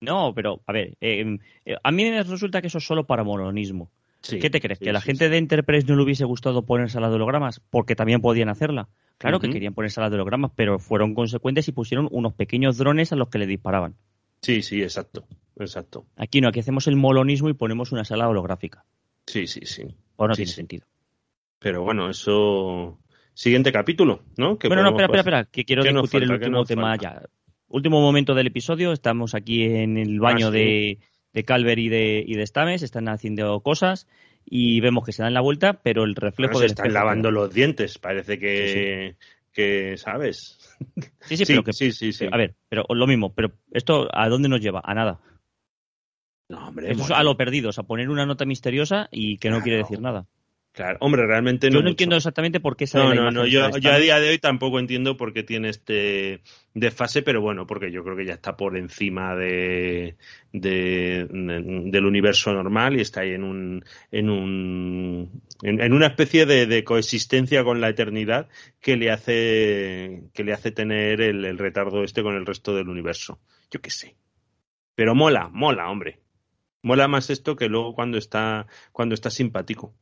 [0.00, 3.24] No, pero a ver, eh, eh, a mí me resulta que eso es solo para
[3.24, 3.90] molonismo.
[4.28, 4.78] ¿Qué te crees?
[4.78, 7.60] ¿Que la gente de Enterprise no le hubiese gustado poner sala de hologramas?
[7.70, 8.88] Porque también podían hacerla.
[9.18, 13.12] Claro que querían poner sala de hologramas, pero fueron consecuentes y pusieron unos pequeños drones
[13.12, 13.94] a los que le disparaban.
[14.42, 15.26] Sí, sí, exacto.
[15.58, 16.06] exacto.
[16.16, 18.84] Aquí no, aquí hacemos el molonismo y ponemos una sala holográfica.
[19.26, 19.84] Sí, sí, sí.
[20.16, 20.86] O no tiene sentido.
[21.58, 22.98] Pero bueno, eso.
[23.34, 24.56] Siguiente capítulo, ¿no?
[24.56, 27.22] bueno, no, espera, espera, espera, que quiero discutir el último tema ya.
[27.68, 31.00] Último momento del episodio, estamos aquí en el baño ah, de,
[31.36, 34.08] de Calver y de, y de Stames, están haciendo cosas
[34.46, 37.98] y vemos que se dan la vuelta, pero el reflejo de están lavando los dientes,
[37.98, 39.16] parece que,
[39.52, 40.58] que ¿sabes?
[41.20, 42.26] Sí, sí, pero que, sí, sí, sí.
[42.32, 44.80] A ver, pero lo mismo, pero esto ¿a dónde nos lleva?
[44.82, 45.20] A nada.
[46.48, 46.90] No, hombre.
[46.90, 49.78] Eso es a lo perdido, o sea, poner una nota misteriosa y que no quiere
[49.78, 50.26] decir nada.
[50.76, 51.78] Claro, hombre, realmente no.
[51.78, 54.38] Yo no entiendo exactamente por qué sale No, no, no, yo, a día de hoy
[54.38, 56.42] tampoco entiendo por qué tiene este
[56.74, 60.16] desfase, pero bueno, porque yo creo que ya está por encima de,
[60.52, 67.64] del universo normal y está ahí en un en un en, una especie de, coexistencia
[67.64, 72.34] con la eternidad que le hace que le hace tener el, el retardo este con
[72.34, 73.40] el resto del universo.
[73.70, 74.14] Yo qué sé.
[74.94, 76.20] Pero mola, mola, hombre.
[76.82, 79.94] Mola más esto que luego cuando está cuando está simpático.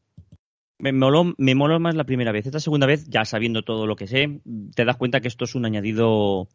[0.79, 2.47] Me moló, me moló más la primera vez.
[2.47, 4.41] Esta segunda vez, ya sabiendo todo lo que sé,
[4.75, 6.49] te das cuenta que esto es un añadido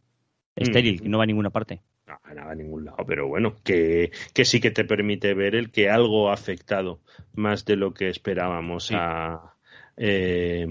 [0.55, 0.99] estéril, mm.
[1.03, 1.81] que no va a ninguna parte.
[2.05, 5.55] No, no va a ningún lado, pero bueno, que, que, sí que te permite ver
[5.55, 6.99] el que algo ha afectado
[7.33, 9.55] más de lo que esperábamos a,
[9.95, 10.67] eh,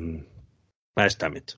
[0.97, 1.55] a esta meta.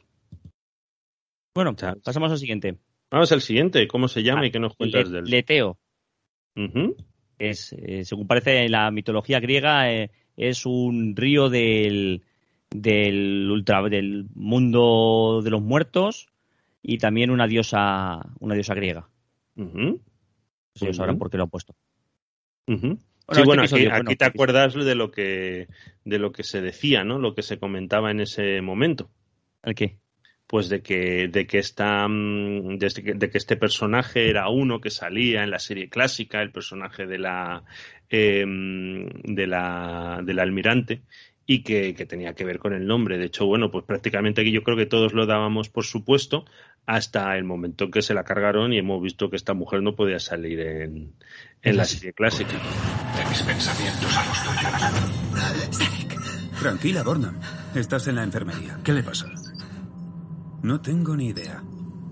[1.55, 2.79] Bueno, pasamos al siguiente.
[3.11, 5.25] Vamos al siguiente, ¿cómo se llama ah, y qué nos cuentas del?
[5.25, 5.79] Leteo.
[7.39, 12.23] Es, eh, según parece en la mitología griega, eh, es un río del,
[12.71, 16.29] del, ultra, del mundo de los muertos
[16.83, 19.09] y también una diosa, una diosa griega.
[19.57, 21.75] Ellos sabrán por qué lo han puesto.
[22.67, 25.69] sí, bueno, aquí, te acuerdas de lo que
[26.05, 27.19] de lo que se decía, ¿no?
[27.19, 29.11] Lo que se comentaba en ese momento.
[29.63, 29.99] ¿El qué?
[30.51, 35.45] Pues de que de que esta mm, de que este personaje era uno que salía
[35.45, 37.63] en la serie clásica, el personaje de la
[38.13, 41.03] Em, de la, del almirante
[41.47, 43.19] y que, tenía que ver con el nombre.
[43.19, 46.45] De hecho, bueno, pues prácticamente aquí yo creo que todos lo dábamos por supuesto
[46.87, 49.95] hasta el momento en que se la cargaron y hemos visto que esta mujer no
[49.95, 51.13] podía salir en,
[51.63, 52.51] en la serie clásica.
[52.51, 54.43] De mis pensamientos a los
[55.79, 56.61] tuyos.
[56.61, 57.39] Tranquila, Bornam.
[57.77, 58.81] Estás en la enfermería.
[58.83, 59.29] ¿Qué le pasa?
[60.63, 61.63] No tengo ni idea.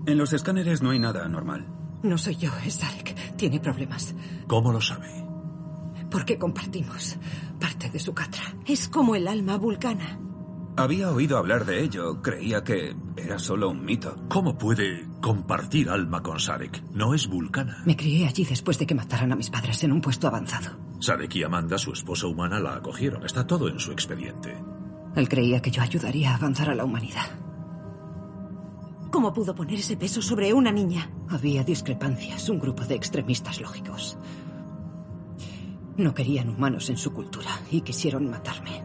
[0.05, 1.67] En los escáneres no hay nada anormal.
[2.03, 3.35] No soy yo, es Sarek.
[3.35, 4.15] Tiene problemas.
[4.47, 5.29] ¿Cómo lo sabe?
[6.09, 7.17] porque compartimos
[7.59, 8.43] parte de su catra.
[8.65, 10.19] Es como el alma vulcana.
[10.77, 12.21] Había oído hablar de ello.
[12.21, 14.15] Creía que era solo un mito.
[14.29, 16.81] ¿Cómo puede compartir alma con Sarek?
[16.93, 17.83] No es vulcana.
[17.85, 20.77] Me crié allí después de que mataran a mis padres en un puesto avanzado.
[21.01, 23.25] Sarek y Amanda, su esposa humana, la acogieron.
[23.25, 24.57] Está todo en su expediente.
[25.15, 27.27] Él creía que yo ayudaría a avanzar a la humanidad.
[29.19, 31.11] ¿Cómo pudo poner ese peso sobre una niña?
[31.27, 34.17] Había discrepancias, un grupo de extremistas lógicos.
[35.97, 38.81] No querían humanos en su cultura y quisieron matarme.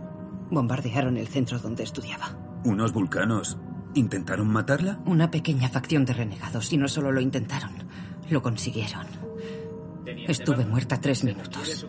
[0.51, 2.37] Bombardearon el centro donde estudiaba.
[2.65, 3.59] ¿Unos vulcanos
[3.95, 4.99] intentaron matarla?
[5.07, 7.71] Una pequeña facción de renegados y no solo lo intentaron,
[8.29, 9.07] lo consiguieron.
[10.27, 11.87] Estuve muerta tres minutos.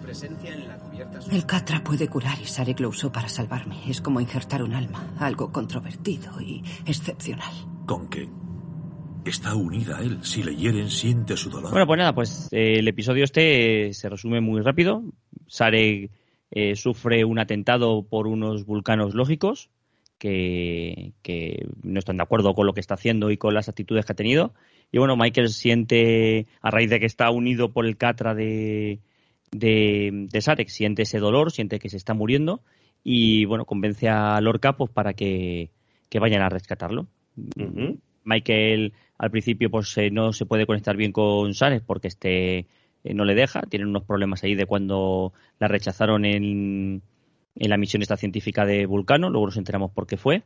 [1.31, 3.89] El Catra puede curar y Sarek lo usó para salvarme.
[3.89, 7.74] Es como injertar un alma, algo controvertido y excepcional.
[7.85, 8.27] ¿Con qué
[9.25, 10.19] está unida a él.
[10.23, 11.71] Si le hieren, siente su dolor.
[11.71, 15.03] Bueno, pues nada, pues eh, el episodio este eh, se resume muy rápido.
[15.47, 16.11] Sarek
[16.51, 19.69] eh, sufre un atentado por unos vulcanos lógicos
[20.17, 21.13] que,
[21.83, 24.15] no están de acuerdo con lo que está haciendo y con las actitudes que ha
[24.15, 24.53] tenido.
[24.91, 28.99] Y bueno, Michael siente, a raíz de que está unido por el catra de,
[29.51, 32.61] de, Sarek, siente ese dolor, siente que se está muriendo
[33.03, 35.69] y bueno, convence a Lorca pues, para que,
[36.19, 37.07] vayan a rescatarlo.
[38.23, 42.65] Michael al principio pues eh, no se puede conectar bien con Sares porque este
[43.03, 47.01] eh, no le deja, tienen unos problemas ahí de cuando la rechazaron en,
[47.55, 50.43] en la misión esta científica de Vulcano, luego nos enteramos por qué fue.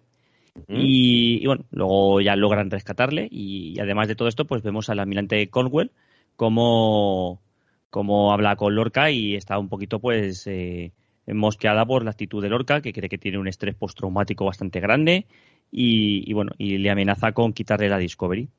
[0.67, 3.27] y, bueno, luego ya logran rescatarle.
[3.31, 5.91] Y, además de todo esto pues vemos al almirante Conwell
[6.35, 7.41] como,
[7.89, 10.91] como habla con Lorca y está un poquito pues eh,
[11.27, 15.25] mosqueada por la actitud de Lorca, que cree que tiene un estrés postraumático bastante grande
[15.71, 18.49] y, bueno, y le amenaza con quitarle la Discovery.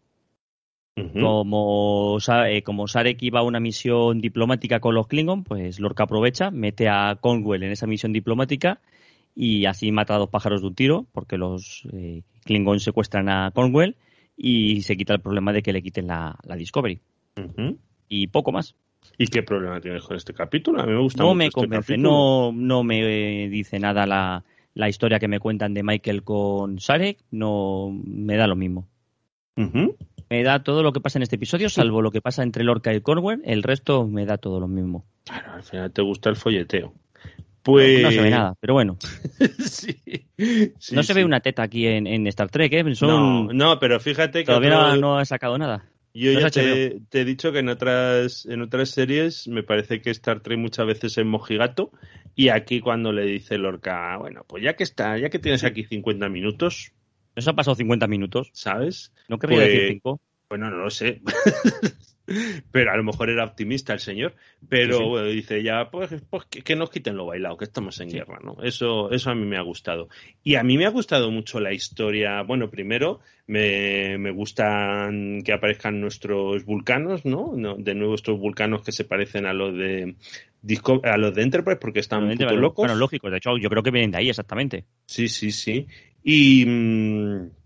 [1.15, 6.51] Como, eh, como Sarek iba a una misión diplomática con los Klingon, pues Lorca aprovecha,
[6.51, 8.81] mete a Conwell en esa misión diplomática
[9.35, 13.51] y así mata a dos pájaros de un tiro, porque los eh, Klingon secuestran a
[13.53, 13.97] Conwell
[14.37, 17.01] y se quita el problema de que le quiten la, Discovery.
[18.09, 18.75] Y poco más.
[19.17, 20.83] ¿Y qué problema tienes con este capítulo?
[20.83, 24.89] A mí me gusta No me este convence, no, no me dice nada la, la,
[24.89, 28.89] historia que me cuentan de Michael con Sarek, no me da lo mismo.
[30.31, 32.95] Me da todo lo que pasa en este episodio, salvo lo que pasa entre Lorca
[32.95, 35.05] y Corwin, el resto me da todo lo mismo.
[35.25, 36.95] Claro, al final te gusta el folleteo.
[37.63, 38.03] Pues...
[38.03, 38.97] No, se ve nada, pero bueno.
[40.93, 42.85] no se ve una teta aquí en, Star Trek, ¿eh?
[43.03, 44.47] No, no, pero fíjate que...
[44.47, 45.85] Todavía no ha sacado nada.
[46.13, 50.41] Yo ya te, he dicho que en otras, en otras series me parece que Star
[50.41, 51.93] Trek muchas veces es mojigato
[52.35, 55.85] y aquí cuando le dice Lorca, bueno, pues ya que está, ya que tienes aquí
[55.85, 56.93] 50 minutos...
[57.37, 58.51] Eso ha pasado 50 minutos.
[58.53, 59.13] ¿Sabes?
[59.29, 60.21] No querría pues, decir 5.
[60.49, 61.23] Bueno, no lo sé.
[62.71, 64.35] pero a lo mejor era optimista el señor,
[64.69, 68.57] pero dice ya, pues, pues que, nos quiten lo bailado, que estamos en guerra, ¿no?
[68.63, 70.09] Eso, eso a mí me ha gustado.
[70.43, 75.53] Y a mí me ha gustado mucho la historia, bueno, primero me, me gustan que
[75.53, 77.55] aparezcan nuestros vulcanos, ¿no?
[77.79, 80.15] De nuevo estos vulcanos que se parecen a los de
[81.05, 82.83] a los de Enterprise porque están un locos.
[82.87, 84.85] Bueno, lógico, de hecho yo creo que vienen de ahí exactamente.
[85.07, 85.87] Sí, sí, sí.
[86.23, 86.65] Y...
[86.67, 87.60] Mm,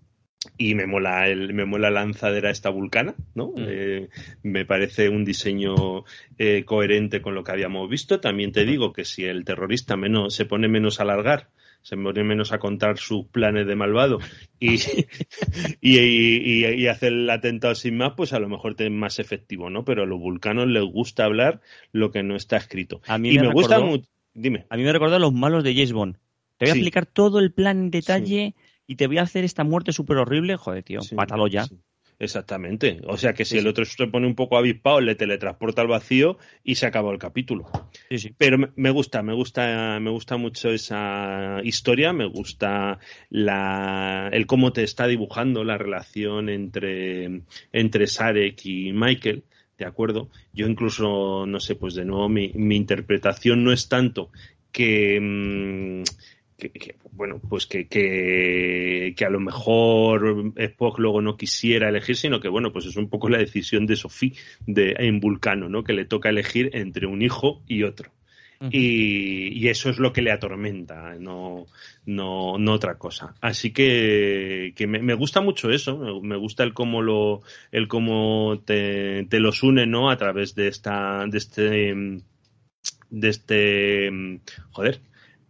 [0.59, 3.49] y me mola el, me mola la lanzadera esta vulcana, ¿no?
[3.49, 3.67] Mm.
[3.69, 4.09] Eh,
[4.43, 6.05] me parece un diseño
[6.39, 8.21] eh, coherente con lo que habíamos visto.
[8.21, 11.49] También te digo que si el terrorista menos, se pone menos a alargar,
[11.83, 14.19] se pone menos a contar sus planes de malvado
[14.59, 14.77] y,
[15.81, 19.85] y, y, hace el atentado sin más, pues a lo mejor es más efectivo, ¿no?
[19.85, 21.61] Pero a los vulcanos les gusta hablar
[21.93, 23.03] lo que no está escrito.
[23.07, 24.09] A mí me, gusta mucho.
[24.33, 24.67] Dime.
[24.71, 26.17] A mí me recuerda a los malos de James Bond.
[26.57, 28.55] Te voy a explicar todo el plan en detalle
[28.87, 31.67] y te voy a hacer esta muerte súper horrible, joder, tío, mátalo ya.
[32.19, 33.01] Exactamente.
[33.07, 36.39] O sea que si el otro se pone un poco avispado, le teletransporta al vacío
[36.63, 37.69] y se acabó el capítulo.
[38.39, 42.99] Pero me gusta, me gusta, me gusta mucho esa historia, me gusta
[43.31, 47.43] la, el cómo te está dibujando la relación entre,
[47.73, 49.45] entre Sarek y Michael.
[49.77, 50.29] ¿De acuerdo?
[50.53, 54.31] Yo incluso, no sé, pues de nuevo mi, mi interpretación no es tanto
[54.71, 56.03] que, mm,
[56.57, 62.49] que, bueno, pues que, que, a lo mejor Spock luego no quisiera elegir, sino que
[62.49, 64.35] bueno, pues es un poco la decisión de Sophie
[64.67, 65.85] de, en Vulcano, ¿no?
[65.85, 68.13] Que le toca elegir entre un hijo y otro.
[68.71, 71.67] y, eso es lo que le atormenta, no,
[72.07, 73.35] no, no otra cosa.
[73.41, 78.63] Así que, que me, me, gusta mucho eso, me, gusta el cómo lo, el cómo
[78.65, 80.11] te, te los une, ¿no?
[80.11, 81.95] A través de esta, de este,
[83.11, 84.41] de este,
[84.71, 85.01] joder,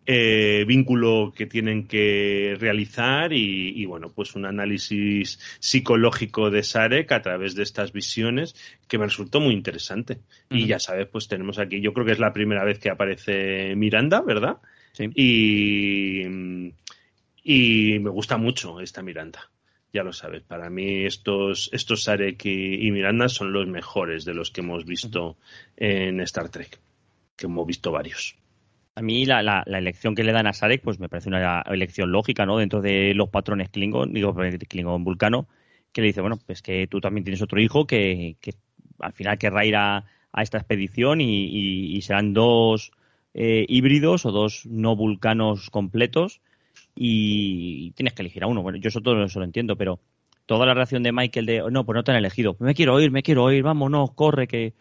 [0.07, 7.23] eh, vínculo que tienen que realizar y, bueno, pues un análisis psicológico de Sarek a
[7.23, 8.55] través de estas visiones
[8.87, 10.21] que me resultó muy interesante.
[10.51, 13.75] Y ya sabes, pues tenemos aquí, yo creo que es la primera vez que aparece
[13.77, 14.59] Miranda, ¿verdad?
[14.93, 15.11] Sí.
[15.15, 16.23] Y,
[17.43, 19.51] y me gusta mucho esta Miranda.
[19.95, 24.51] Ya lo sabes, para mí estos, estos Sarek y, Miranda son los mejores de los
[24.51, 25.37] que hemos visto
[25.77, 26.81] en Star Trek,
[27.37, 28.37] que hemos visto varios.
[28.97, 32.13] A mí la, la, elección que le dan a Sarek pues me parece una elección
[32.13, 32.59] lógica, ¿no?
[32.59, 34.35] Dentro de los patrones Klingon, digo,
[34.69, 35.49] Klingon Vulcano,
[35.93, 38.55] que le dice, bueno, pues que tú también tienes otro hijo que, que
[39.01, 40.05] al final querrá ir a,
[40.37, 42.93] esta expedición y, serán dos
[43.35, 46.41] eh, híbridos o dos no vulcanos completos
[46.95, 48.63] y, tienes que elegir a uno.
[48.63, 50.01] Bueno, yo eso todo eso lo entiendo, pero
[50.47, 53.11] toda la reacción de Michael de, no, pues no te han elegido, me quiero ir,
[53.11, 54.75] me quiero ir, vámonos, corre, que...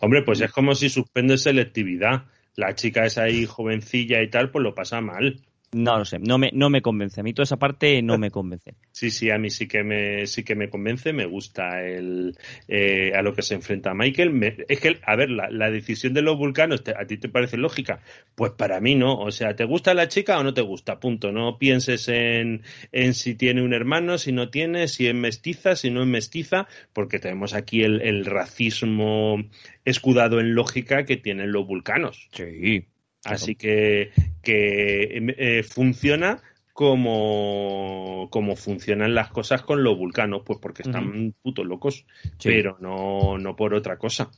[0.00, 2.24] Hombre, pues es como si suspende selectividad
[2.56, 5.45] la chica es ahí jovencilla y tal, pues lo pasa mal.
[5.72, 7.20] No lo sé, no me, no me convence.
[7.20, 8.74] A mí toda esa parte no me convence.
[8.96, 11.12] Sí, sí, a mí sí que me, sí que me convence.
[11.12, 12.34] Me gusta el,
[12.66, 14.64] eh, a lo que se enfrenta Michael.
[14.68, 18.00] es que, a ver, la, decisión de los vulcanos, ¿a ti te parece lógica?
[18.34, 19.18] Pues para mí no.
[19.18, 20.98] O sea, ¿te gusta la chica o no te gusta?
[20.98, 21.30] Punto.
[21.30, 25.90] No pienses en, en si tiene un hermano, si no tiene, si es mestiza, si
[25.90, 29.44] no es mestiza, porque tenemos aquí el, el racismo
[29.84, 32.30] escudado en lógica que tienen los vulcanos.
[32.32, 32.86] Sí.
[33.26, 34.10] Así que,
[34.42, 41.66] que eh, funciona como, como funcionan las cosas con los vulcanos, pues porque están putos
[41.66, 42.04] locos,
[42.42, 44.30] pero no, no por otra cosa.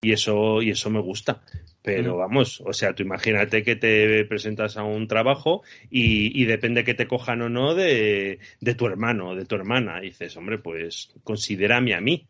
[0.00, 1.42] Y eso, y eso me gusta.
[1.82, 6.84] Pero vamos, o sea, tú imagínate que te presentas a un trabajo y, y depende
[6.84, 9.98] que te cojan o no de, de tu hermano o de tu hermana.
[10.02, 12.28] Y dices, hombre, pues considérame a mí.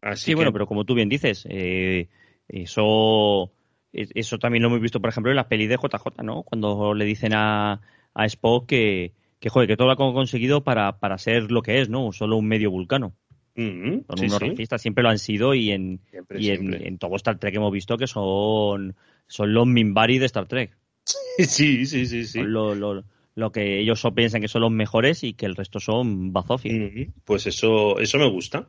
[0.00, 2.08] Así sí, bueno, pero como tú bien dices, eh,
[2.48, 3.52] eso
[3.92, 6.42] eso también lo hemos visto, por ejemplo, en las pelis de JJ, ¿no?
[6.42, 7.80] Cuando le dicen a,
[8.14, 11.80] a Spock que, que, joder, que todo lo ha conseguido para, para ser lo que
[11.80, 12.12] es, ¿no?
[12.12, 13.14] Solo un medio vulcano.
[13.56, 14.04] Mm-hmm.
[14.16, 17.56] son unos racistas, siempre lo han sido y en, y en, en, todo Star Trek
[17.56, 18.94] hemos visto que son,
[19.26, 20.76] son los Minbari de Star Trek.
[21.38, 22.42] Sí, sí, sí, sí.
[22.42, 26.32] Lo, lo, lo, que ellos piensan que son los mejores y que el resto son
[26.32, 26.72] bazofis.
[26.72, 27.12] Mm-hmm.
[27.24, 28.66] Pues eso, eso me gusta.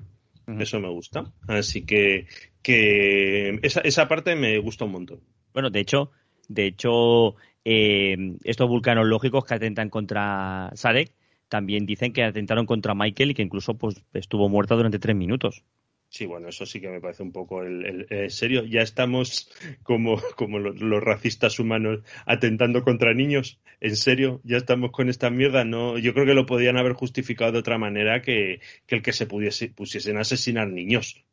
[0.60, 1.32] Eso me gusta.
[1.47, 2.28] Así que,
[2.62, 5.20] que esa, esa parte me gusta un montón.
[5.54, 6.12] Bueno, de hecho,
[6.47, 7.36] de hecho,
[7.66, 11.14] eh, estos vulcanos lógicos que atentan contra Sarek
[11.47, 15.64] también dicen que atentaron contra Michael y que incluso pues estuvo muerta durante tres minutos.
[16.12, 18.66] Sí, bueno, eso sí que me parece un poco el, serio.
[18.66, 19.49] Ya estamos
[19.82, 23.62] como, como los, racistas humanos atentando contra niños.
[23.80, 25.64] En serio, ya estamos con esta mierda.
[25.64, 28.59] No, yo creo que lo podían haber justificado de otra manera que,
[28.89, 31.24] el que se pudiese, pusiesen a asesinar niños.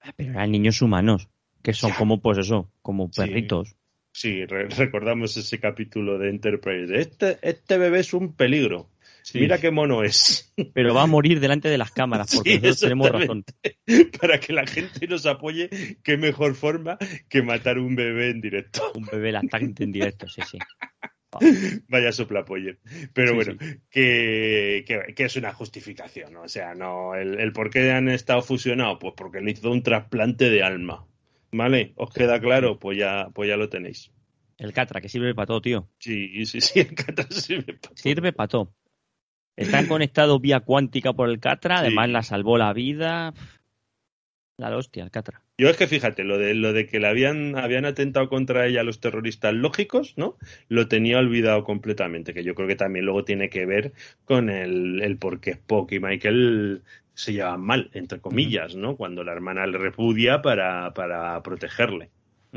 [0.00, 1.28] Ah, pero eran niños humanos,
[1.62, 3.76] que son como, pues eso, como perritos.
[4.12, 6.98] Sí, recordamos ese capítulo de Enterprise.
[6.98, 8.88] Este, este bebé es un peligro.
[9.32, 10.52] Mira qué mono es.
[10.74, 13.44] Pero va a morir delante de las cámaras, porque nosotros tenemos razón.
[14.20, 15.70] Para que la gente nos apoye,
[16.02, 16.98] qué mejor forma
[17.28, 18.92] que matar un bebé en directo.
[18.94, 20.58] Un bebé lactante en directo, sí, sí.
[21.88, 22.78] Vaya soplapoyer.
[23.12, 23.56] Pero bueno,
[23.90, 28.98] Que, que, es una justificación, O sea, no, el, el por qué han estado fusionados,
[29.00, 31.06] pues porque le hizo un trasplante de alma.
[31.50, 31.92] ¿Vale?
[31.96, 32.78] ¿Os queda claro?
[32.78, 34.10] Pues ya, pues ya lo tenéis.
[34.58, 35.88] El Catra, que sirve para todo, tío.
[35.98, 37.96] Sí, sí, sí, el Catra sirve para todo.
[37.96, 38.74] Sirve para todo.
[39.56, 43.32] Están conectados vía cuántica por el Catra, además la salvó la vida.
[44.56, 45.42] La hostia, el Catra.
[45.58, 48.82] Yo es que fíjate, lo de, lo de que le habían, habían atentado contra ella
[48.82, 50.36] los terroristas lógicos, ¿no?
[50.68, 53.92] Lo tenía olvidado completamente, que yo creo que también luego tiene que ver
[54.24, 56.82] con el, el por qué Spock y Michael
[57.14, 58.96] se llevan mal, entre comillas, ¿no?
[58.96, 62.10] Cuando la hermana le repudia para, para protegerle.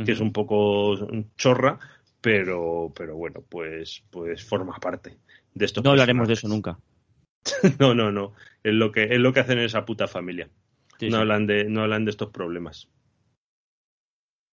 [0.06, 0.96] Que es un poco
[1.38, 1.80] chorra,
[2.22, 5.18] pero, pero bueno, pues, pues forma parte
[5.58, 5.72] de.
[5.84, 6.80] No hablaremos de eso nunca.
[7.80, 8.34] no, no, no.
[8.64, 10.50] Es lo que, es lo que hacen en esa puta familia.
[11.02, 12.90] no, Hablan de, no hablan de estos problemas.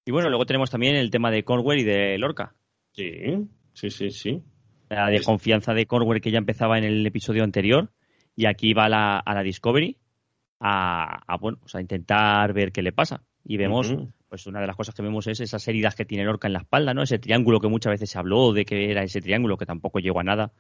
[0.07, 2.55] Y bueno, luego tenemos también el tema de Cornwell y de Lorca.
[2.93, 4.43] Sí, sí, sí, sí.
[4.91, 7.91] La desconfianza de Cornwell que ya empezaba en el episodio anterior
[8.37, 9.97] y aquí va la, a la Discovery
[10.61, 13.23] a, bueno, pues a intentar ver qué le pasa.
[13.45, 13.95] Y vemos,
[14.29, 16.61] pues una de las cosas que vemos es esas heridas que tiene Lorca en la
[16.61, 17.03] espalda, ¿no?
[17.03, 20.21] Ese triángulo que muchas veces se habló de que era ese triángulo que tampoco llegó
[20.21, 20.53] a nada.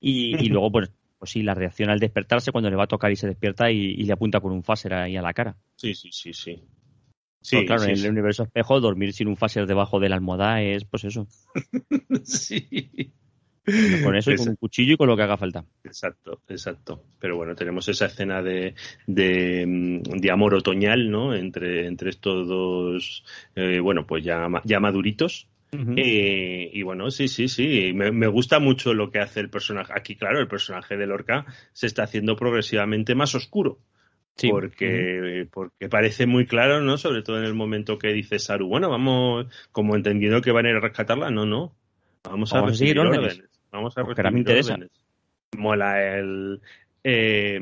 [0.00, 3.16] Y, luego, pues, pues sí, la reacción al despertarse cuando le va a tocar y
[3.16, 5.56] se despierta y, le apunta con un phaser ahí a la cara.
[5.76, 6.56] Sí, sí, sí, sí.
[6.56, 10.62] Pues sí, claro, en el universo espejo, dormir sin un phaser debajo de la almohada
[10.62, 11.26] es, pues eso.
[12.24, 13.12] sí.
[14.02, 15.64] Con eso y con un cuchillo y con lo que haga falta.
[15.84, 17.04] Exacto, exacto.
[17.18, 18.74] Pero bueno, tenemos esa escena de,
[19.06, 21.34] de, amor otoñal, ¿no?
[21.34, 23.24] Entre, entre estos dos,
[23.54, 25.48] eh, bueno, pues ya, ya maduritos.
[25.72, 27.92] Eh, y bueno, sí, sí, sí.
[27.94, 29.92] Me, gusta mucho lo que hace el personaje.
[29.94, 33.78] Aquí, claro, el personaje de Lorca se está haciendo progresivamente más oscuro.
[34.48, 36.96] Porque, porque parece muy claro, ¿no?
[36.96, 40.70] Sobre todo en el momento que dice Saru, bueno, vamos, como entendido que van a
[40.70, 41.74] ir a rescatarla, no, no.
[42.24, 43.42] Vamos, a, recibir órdenes.
[43.70, 44.78] Vamos a recibir me interesa.
[45.58, 46.60] Mola el,
[47.02, 47.58] eh,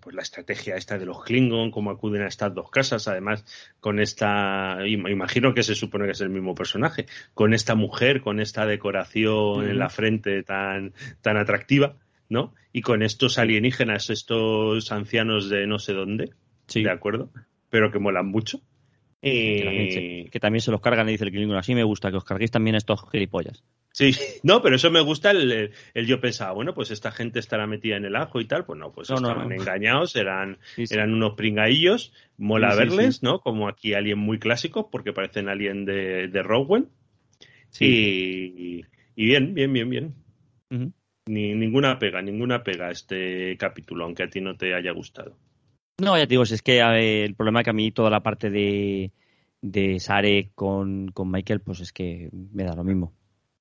[0.00, 3.44] pues la estrategia esta de los Klingon, cómo acuden a estas dos casas, además
[3.80, 8.40] con esta, imagino que se supone que es el mismo personaje, con esta mujer, con
[8.40, 11.96] esta decoración en la frente tan, tan atractiva,
[12.28, 12.54] ¿no?
[12.72, 16.30] Y con estos alienígenas, estos ancianos de no sé dónde,
[16.66, 16.82] sí.
[16.82, 17.30] ¿de acuerdo?
[17.68, 18.60] Pero que molan mucho.
[19.22, 22.50] Que, también se, los cargan y dice el Klingon, así me gusta, que os carguéis
[22.50, 23.62] también a estos gilipollas.
[23.92, 27.96] Sí, no, pero eso me gusta el, yo pensaba, bueno, pues esta gente estará metida
[27.96, 32.74] en el ajo y tal, pues no, pues estaban engañados, eran, eran unos pringaillos, mola
[32.74, 33.40] verles, ¿no?
[33.40, 36.88] Como aquí alguien muy clásico, porque parecen alguien de, de Rowell.
[37.78, 40.14] Y, y, bien, bien, bien, bien.
[41.26, 45.36] Ni, ninguna pega, ninguna pega este capítulo, aunque a ti no te haya gustado.
[45.98, 46.80] No, ya te digo, es que
[47.24, 49.12] el problema es que a mí toda la parte de,
[49.60, 53.12] de Sare con, con Michael, pues es que me da lo mismo.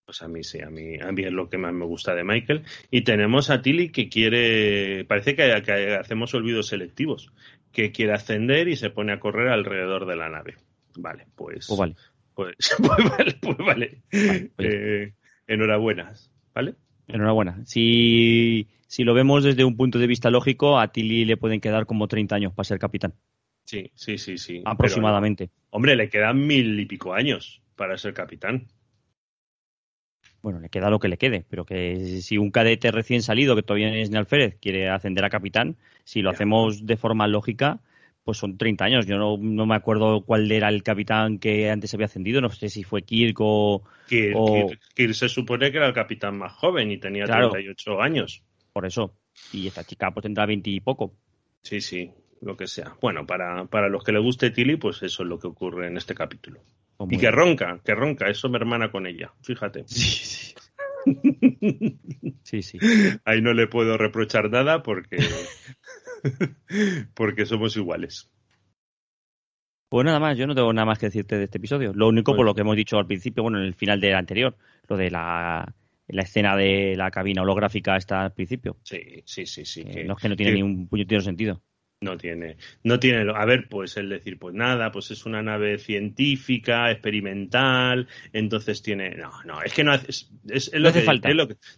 [0.06, 2.24] Pues a mí sí, a mí, a mí es lo que más me gusta de
[2.24, 2.64] Michael.
[2.90, 7.32] Y tenemos a Tilly que quiere, parece que, hacemos olvidos selectivos,
[7.72, 10.56] que quiere ascender y se pone a correr alrededor de la nave.
[10.98, 11.68] Vale, pues.
[11.68, 11.96] pues vale.
[12.34, 14.02] Pues, pues vale, pues vale.
[14.10, 15.14] Pues eh,
[15.48, 16.14] enhorabuena,
[16.54, 16.76] ¿vale?
[17.08, 17.62] Enhorabuena.
[17.66, 21.86] Si, si lo vemos desde un punto de vista lógico, a Tilly le pueden quedar
[21.86, 23.14] como 30 años para ser capitán.
[23.66, 24.62] Sí, sí, sí, sí.
[24.66, 25.50] Aproximadamente.
[25.70, 28.68] hombre, le quedan mil y pico años para ser capitán
[30.42, 33.64] bueno, le queda lo que le quede, pero que si un cadete recién salido, que
[33.64, 37.80] todavía es ni alférez, quiere ascender a capitán, si lo hacemos de forma lógica,
[38.24, 39.06] pues son 30 años.
[39.06, 42.42] Yo no, no, me acuerdo cuál era el capitán que antes había ascendido.
[42.42, 43.84] No sé si fue Kirk o.
[44.08, 48.44] Kirk, se supone que era el capitán más joven y tenía 38 años.
[48.74, 49.16] Por eso.
[49.54, 51.16] Y esta chica pues tendrá 20 y poco.
[51.62, 52.12] Sí, sí,
[52.42, 52.96] lo que sea.
[53.02, 55.98] Bueno, para, para los que le guste Tilly, pues eso es lo que ocurre en
[55.98, 56.62] este capítulo.
[56.98, 58.30] Pues y que ronca, que ronca.
[58.30, 59.34] Eso me hermana con ella.
[59.42, 59.86] Fíjate.
[59.94, 60.56] Sí, sí.
[62.44, 62.80] sí, sí.
[63.26, 65.18] Ahí no le puedo reprochar nada porque
[67.14, 68.30] porque somos iguales.
[69.90, 71.92] Pues nada más, yo no tengo nada más que decirte de este episodio.
[71.94, 74.56] Lo único por lo que hemos dicho al principio, bueno, en el final del anterior,
[74.88, 75.76] lo de la,
[76.08, 78.78] la escena de la cabina holográfica está al principio.
[78.84, 79.84] Sí, sí, sí, sí.
[79.86, 81.62] Eh, no es que no tiene ni un puñetero sentido.
[82.04, 85.78] No tiene, no tiene, a ver, pues el decir, pues nada, pues es una nave
[85.78, 90.08] científica, experimental, entonces tiene, no, no, es que no hace,
[90.50, 91.30] es, no hace falta.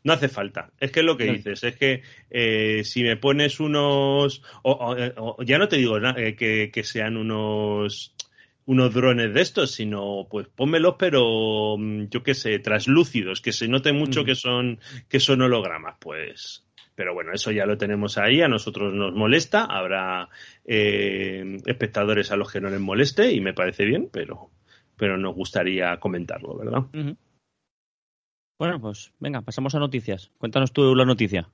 [0.05, 3.59] no hace falta, es que es lo que dices, es que eh, si me pones
[3.59, 8.15] unos, o, ya no te digo eh, que, que, sean unos,
[8.63, 13.67] unos drones de estos, sino pues pónmelos, pero mm, yo qué sé, traslúcidos, que se
[13.67, 16.63] note mucho que son, que son hologramas, pues
[16.95, 20.29] pero bueno, eso ya lo tenemos ahí, a nosotros nos molesta, habrá
[20.65, 24.51] eh, espectadores a los que no les moleste y me parece bien, pero,
[24.95, 26.83] pero nos gustaría comentarlo, ¿verdad?
[28.59, 30.31] Bueno, pues venga, pasamos a noticias.
[30.37, 31.49] Cuéntanos tú la noticia.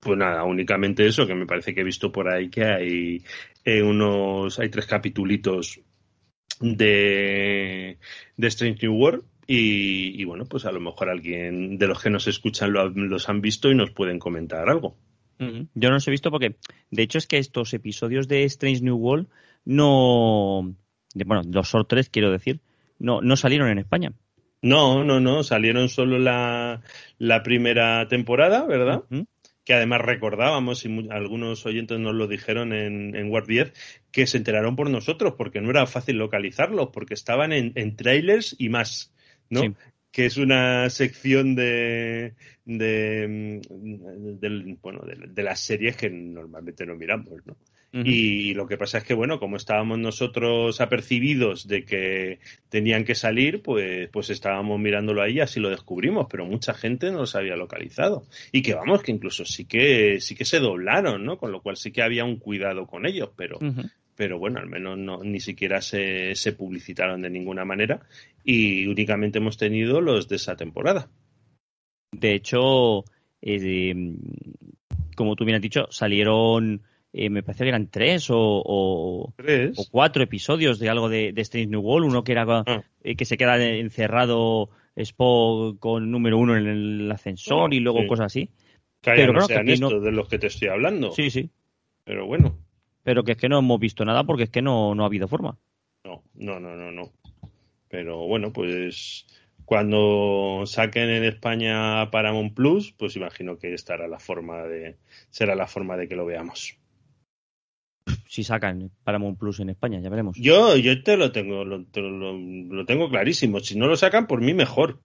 [0.00, 3.24] Pues nada, únicamente eso, que me parece que he visto por ahí que hay
[3.64, 5.80] eh, unos, hay tres capitulitos
[6.60, 7.98] de,
[8.36, 12.26] de Strange New World y, bueno, pues a lo mejor alguien de los que nos
[12.28, 14.96] escuchan los han visto y nos pueden comentar algo.
[15.38, 16.56] Yo no los he visto porque,
[16.90, 19.28] de hecho, es que estos episodios de Strange New World
[19.64, 20.74] no.
[21.14, 22.60] bueno, los short 3, quiero decir,
[22.98, 24.12] no, no salieron en España.
[24.62, 26.82] No, no, no, salieron solo la,
[27.42, 29.02] primera temporada, ¿verdad?
[29.64, 33.72] Que además recordábamos, y algunos oyentes nos lo dijeron en, en Word 10,
[34.12, 38.54] que se enteraron por nosotros, porque no era fácil localizarlos, porque estaban en, en trailers
[38.56, 39.12] y más.
[39.50, 39.74] ¿No?
[40.10, 42.34] Que es una sección de,
[42.64, 43.62] de,
[44.82, 47.56] bueno, de, las series que normalmente no miramos, ¿no?
[47.94, 52.38] Y lo que pasa es que, bueno, como estábamos nosotros apercibidos de que
[52.70, 57.10] tenían que salir, pues, pues estábamos mirándolo ahí y así lo descubrimos, pero mucha gente
[57.10, 58.24] no los había localizado.
[58.50, 61.36] Y que vamos, que incluso sí que, sí que se doblaron, ¿no?
[61.36, 63.58] Con lo cual sí que había un cuidado con ellos, pero,
[64.22, 68.06] pero bueno, al menos no, ni siquiera se, se, publicitaron de ninguna manera
[68.44, 71.10] y únicamente hemos tenido los de esa temporada.
[72.12, 73.04] De hecho,
[73.40, 74.14] eh,
[75.16, 79.34] como tú bien has dicho, salieron, eh, me parece que eran tres o,
[79.90, 82.84] cuatro episodios de algo de, de Strange New World, uno que era ah.
[83.02, 88.06] eh, que se queda encerrado Spock con número uno en el ascensor ah, y luego
[88.06, 88.50] cosas así.
[89.00, 91.10] pero no sean estos de los que te estoy hablando.
[91.10, 91.50] Sí, sí.
[92.04, 92.61] Pero bueno
[93.02, 95.28] pero que es que no hemos visto nada porque es que no, no ha habido
[95.28, 95.58] forma.
[96.04, 97.12] No, no, no, no, no.
[97.88, 99.26] Pero bueno, pues
[99.64, 104.96] cuando saquen en España Paramount Plus, pues imagino que estará la forma de,
[105.30, 106.78] será la forma de que lo veamos.
[108.26, 110.36] Si sacan Paramount Plus en España, ya veremos.
[110.38, 113.60] Yo, yo te lo tengo, lo, lo tengo clarísimo.
[113.60, 115.00] Si no lo sacan, por mí mejor.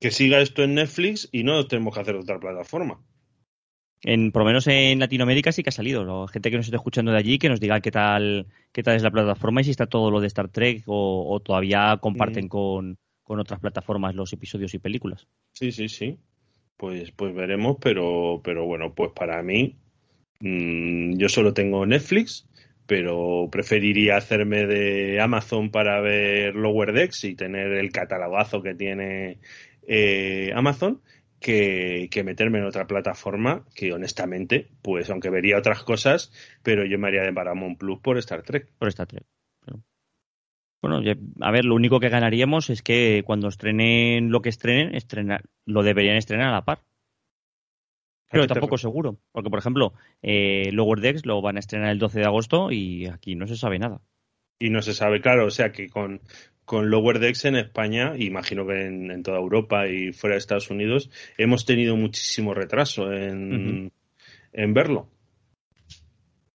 [0.00, 3.00] Que siga esto en Netflix y no tenemos que hacer otra plataforma.
[4.04, 6.04] En, por lo menos en Latinoamérica sí que ha salido.
[6.04, 8.96] La gente que nos esté escuchando de allí, que nos diga qué tal, qué tal
[8.96, 12.48] es la plataforma y si está todo lo de Star Trek o, todavía comparten mm.
[12.48, 15.26] con, otras plataformas los episodios y películas.
[15.52, 16.18] Sí, sí, sí.
[16.76, 19.76] Pues, pues veremos, pero, pero bueno, pues para mí,
[20.40, 22.46] mm, yo solo tengo Netflix,
[22.86, 29.38] pero preferiría hacerme de Amazon para ver Lower Decks y tener el catalogazo que tiene
[29.86, 31.00] eh, Amazon
[31.44, 36.32] que, meterme en otra plataforma que honestamente, pues aunque vería otras cosas,
[36.62, 38.72] pero yo me haría de Paramount Plus por Star Trek.
[38.78, 39.24] Por Star Trek.
[40.80, 41.00] Bueno,
[41.40, 45.82] a ver, lo único que ganaríamos es que cuando estrenen lo que estrenen, estrenar, lo
[45.82, 46.82] deberían estrenar a la par.
[48.30, 52.18] Pero tampoco seguro, porque por ejemplo, eh, Lower Decks lo van a estrenar el 12
[52.18, 54.02] de agosto y aquí no se sabe nada.
[54.58, 56.20] Y no se sabe, claro, o sea que con,
[56.64, 61.10] con Lower Decks en España, imagino que en, toda Europa y fuera de Estados Unidos,
[61.36, 63.92] hemos tenido muchísimo retraso en,
[64.52, 65.08] verlo.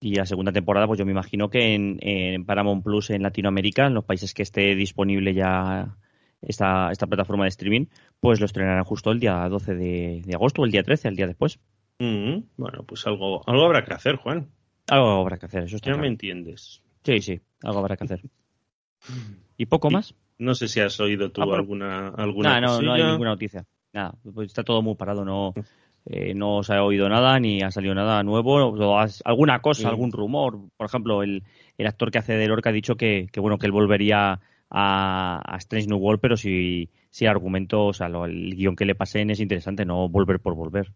[0.01, 3.93] Y la segunda temporada, pues yo me imagino que en, Paramount Plus en Latinoamérica, en
[3.93, 5.97] los países que esté disponible ya
[6.41, 7.85] esta, esta plataforma de streaming,
[8.19, 11.27] pues lo estrenarán justo el día 12 de, agosto o el día 13, el día
[11.27, 11.59] después.
[11.99, 14.49] Bueno, pues algo, algo habrá que hacer, Juan.
[14.87, 16.81] Algo habrá que hacer, eso está Ya me entiendes.
[17.03, 18.21] Sí, sí, algo habrá que hacer.
[19.59, 20.15] ¿Y poco más?
[20.37, 23.65] No sé si has oído tú ah, alguna, alguna no, no hay ninguna noticia.
[23.91, 25.53] Nada, pues está todo muy parado, no,
[26.05, 28.73] eh, no se ha oído nada ni ha salido nada nuevo.
[29.25, 30.57] Alguna cosa, algún rumor.
[30.77, 31.43] Por ejemplo, el,
[31.77, 34.39] el actor que hace de Lorca ha dicho que, que bueno, que él volvería
[34.69, 38.85] a, a Strange New World, pero si, si el argumento, o sea, el guion que
[38.85, 40.93] le pasen es interesante, no volver por volver.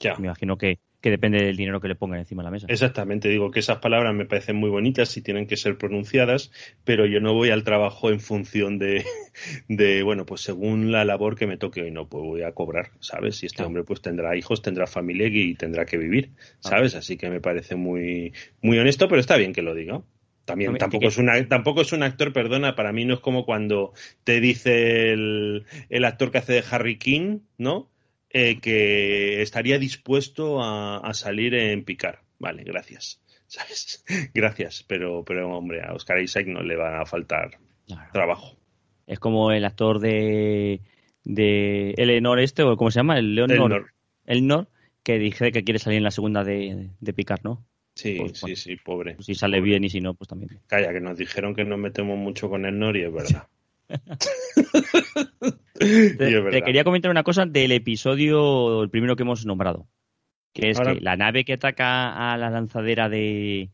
[0.00, 0.16] Ya.
[0.16, 2.66] Me imagino que, que depende del dinero que le pongan encima de la mesa.
[2.68, 6.50] Exactamente, digo que esas palabras me parecen muy bonitas y tienen que ser pronunciadas,
[6.84, 9.04] pero yo no voy al trabajo en función de,
[9.68, 12.90] de bueno, pues según la labor que me toque hoy, no, pues voy a cobrar,
[13.00, 13.42] ¿sabes?
[13.42, 13.68] Y este Claro.
[13.68, 16.30] hombre pues tendrá hijos, tendrá familia y tendrá que vivir,
[16.60, 16.94] ¿sabes?
[16.94, 20.02] Así que me parece muy, muy honesto, pero está bien que lo diga.
[20.44, 23.44] También Hombre, tampoco es, una, tampoco es un actor, perdona, para mí no es como
[23.44, 23.92] cuando
[24.24, 27.90] te dice el, el actor que hace de Harry King, ¿no?
[28.30, 32.20] Eh, que estaría dispuesto a, a salir en picar.
[32.38, 33.22] Vale, gracias.
[33.46, 34.04] ¿Sabes?
[34.34, 38.10] Gracias, pero, pero hombre, a Oscar Isaac no le va a faltar Claro.
[38.12, 38.58] trabajo.
[39.06, 40.82] Es como el actor de,
[41.24, 43.18] de Eleanor este, o ¿cómo se llama?
[43.18, 43.56] El Leonor.
[43.56, 43.86] Elnor.
[44.26, 44.68] Elnor,
[45.02, 47.64] que dije que quiere salir en la segunda de, de Picar, ¿no?
[47.94, 48.56] Sí, Pues, sí, bueno.
[48.56, 49.16] sí, pobre.
[49.20, 50.60] Si sale bien y si no, pues también.
[50.66, 53.48] Calla, que nos dijeron que nos metemos mucho con Elnor y es verdad.
[55.78, 59.86] Te, quería comentar una cosa del episodio, el primero que hemos nombrado.
[60.52, 63.70] Que es Ahora- que la nave que ataca a la lanzadera de,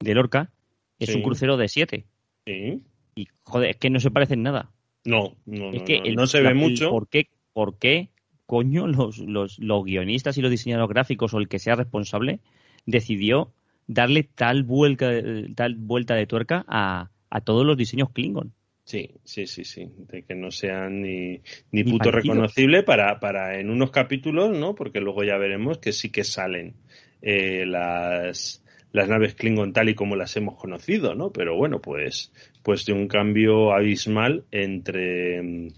[0.00, 0.50] de Lorca
[0.98, 1.16] es Sí.
[1.16, 2.04] un crucero de 7.
[2.46, 2.82] Sí.
[3.14, 4.70] Y, joder, es que no se parecen nada.
[5.04, 6.90] No, no, es no, que no, el- no se la- ve mucho.
[6.90, 8.10] ¿Por qué, por qué
[8.44, 12.40] coño los, los, los guionistas y los diseñadores gráficos o el que sea responsable
[12.84, 13.52] decidió
[13.86, 15.10] darle tal vuelta,
[15.54, 18.52] tal vuelta de tuerca a, a todos los diseños Klingon?
[18.86, 19.90] Sí, sí, sí, sí.
[19.96, 21.40] De que no sean ni,
[21.72, 24.76] ni Ni puto reconocible para, para en unos capítulos, ¿no?
[24.76, 26.76] Porque luego ya veremos que sí que salen
[27.20, 31.32] eh, las, las naves Klingon tal y como las hemos conocido, ¿no?
[31.32, 32.32] Pero bueno, pues,
[32.62, 35.70] pues de un cambio abismal entre,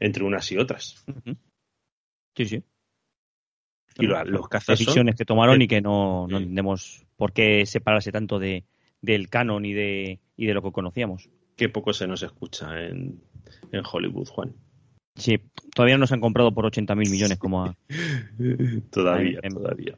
[0.00, 1.04] entre unas y otras.
[2.34, 2.62] Sí, sí.
[3.98, 7.64] Y lo- los cazas son- decisiones que tomaron y que no, no entendemos por qué
[7.64, 8.64] separarse tanto de,
[9.00, 11.30] del canon y de, y de lo que conocíamos.
[11.56, 13.20] Qué poco se nos escucha en,
[13.72, 14.54] en Hollywood, Juan.
[15.14, 15.38] Sí,
[15.74, 17.76] todavía no se han comprado por 80.000 millones como a-
[18.90, 19.96] Todavía, todavía.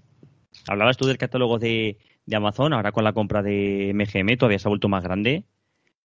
[0.68, 4.68] Hablabas tú del catálogo de, de Amazon, ahora con la compra de MGM todavía se
[4.68, 5.44] ha vuelto más grande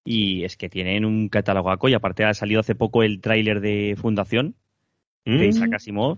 [0.06, 3.96] y es que tienen un catalogaco y aparte ha salido hace poco el tráiler de
[3.98, 4.56] Fundación
[5.26, 5.50] de Mm.
[5.50, 6.18] Isaac Asimov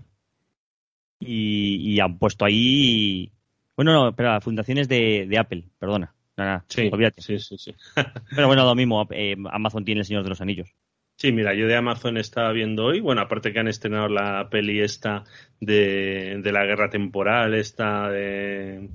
[1.20, 3.30] y, y han puesto ahí...
[3.76, 6.14] Bueno, no, pero la fundación es de, de Apple, perdona.
[6.36, 7.74] Nada, Sí, sí, sí, sí.
[8.34, 10.74] Pero bueno, lo mismo, eh, Amazon tiene El Señor de los Anillos.
[11.18, 14.80] Sí, mira, yo de Amazon estaba viendo hoy, bueno, aparte que han estrenado la peli
[14.82, 15.24] esta
[15.60, 18.90] de, de la guerra temporal, esta de,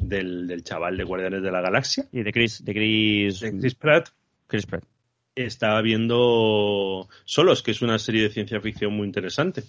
[0.00, 3.74] del, del chaval de Guardianes de la Galaxia, Y de Chris, de Chris, de Chris
[3.76, 4.08] Pratt,
[4.48, 4.82] Chris Pratt.
[5.36, 9.62] estaba viendo Solos, que es una serie de ciencia ficción muy interesante.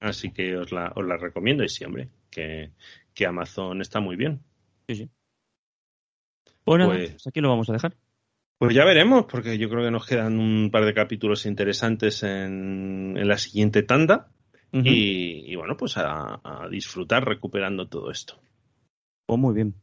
[0.00, 2.70] Así que os la, os la recomiendo y sí, hombre, que,
[3.14, 4.40] que Amazon está muy bien.
[4.88, 5.08] Sí, sí.
[6.64, 7.94] Pues nada, Pues- pues aquí lo vamos a dejar.
[8.58, 13.16] Pues ya veremos, porque yo creo que nos quedan un par de capítulos interesantes en,
[13.16, 14.28] en la siguiente tanda.
[14.74, 18.38] Y, y bueno, pues a, a disfrutar recuperando todo esto.
[19.26, 19.74] Pues muy bien.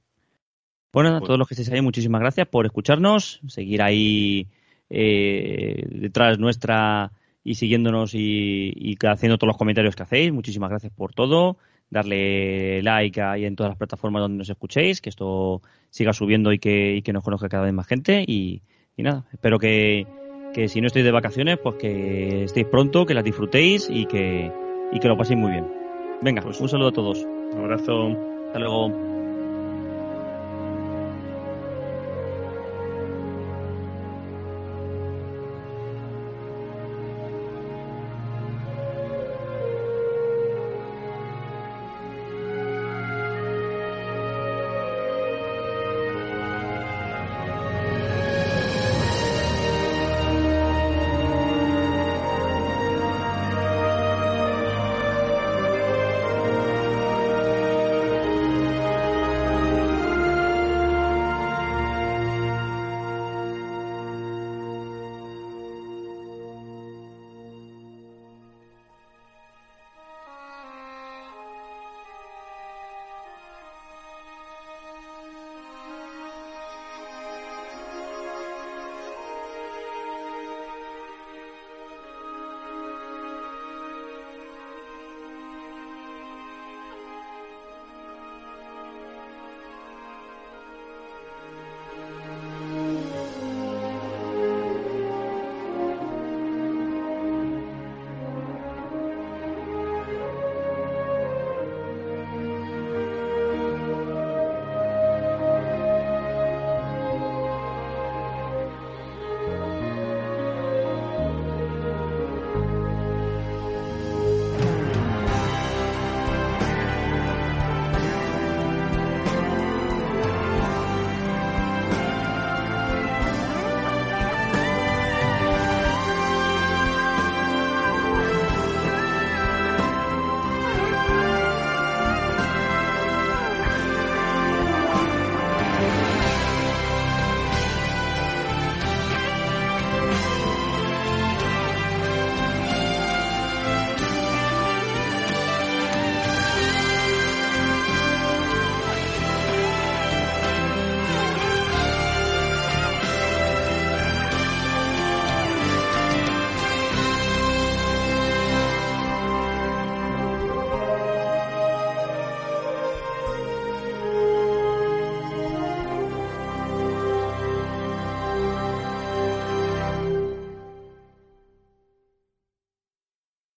[0.91, 4.47] Pues nada, a Pues- todos los que estéis ahí, muchísimas gracias por escucharnos, seguir ahí
[4.89, 7.11] eh, detrás nuestra
[7.43, 10.32] y siguiéndonos y, y haciendo todos los comentarios que hacéis.
[10.34, 11.57] Muchísimas gracias por todo.
[11.89, 16.59] Darle like ahí en todas las plataformas donde nos escuchéis, que esto siga subiendo y
[16.59, 18.23] que, y que nos conozca cada vez más gente.
[18.27, 18.61] Y,
[18.95, 20.05] y nada, espero que,
[20.53, 24.51] que si no estáis de vacaciones, pues que estéis pronto, que las disfrutéis y que,
[24.91, 25.65] y que lo paséis muy bien.
[26.21, 27.23] Venga, Pues- un saludo a todos.
[27.23, 28.15] Un abrazo.
[28.47, 29.18] Hasta luego.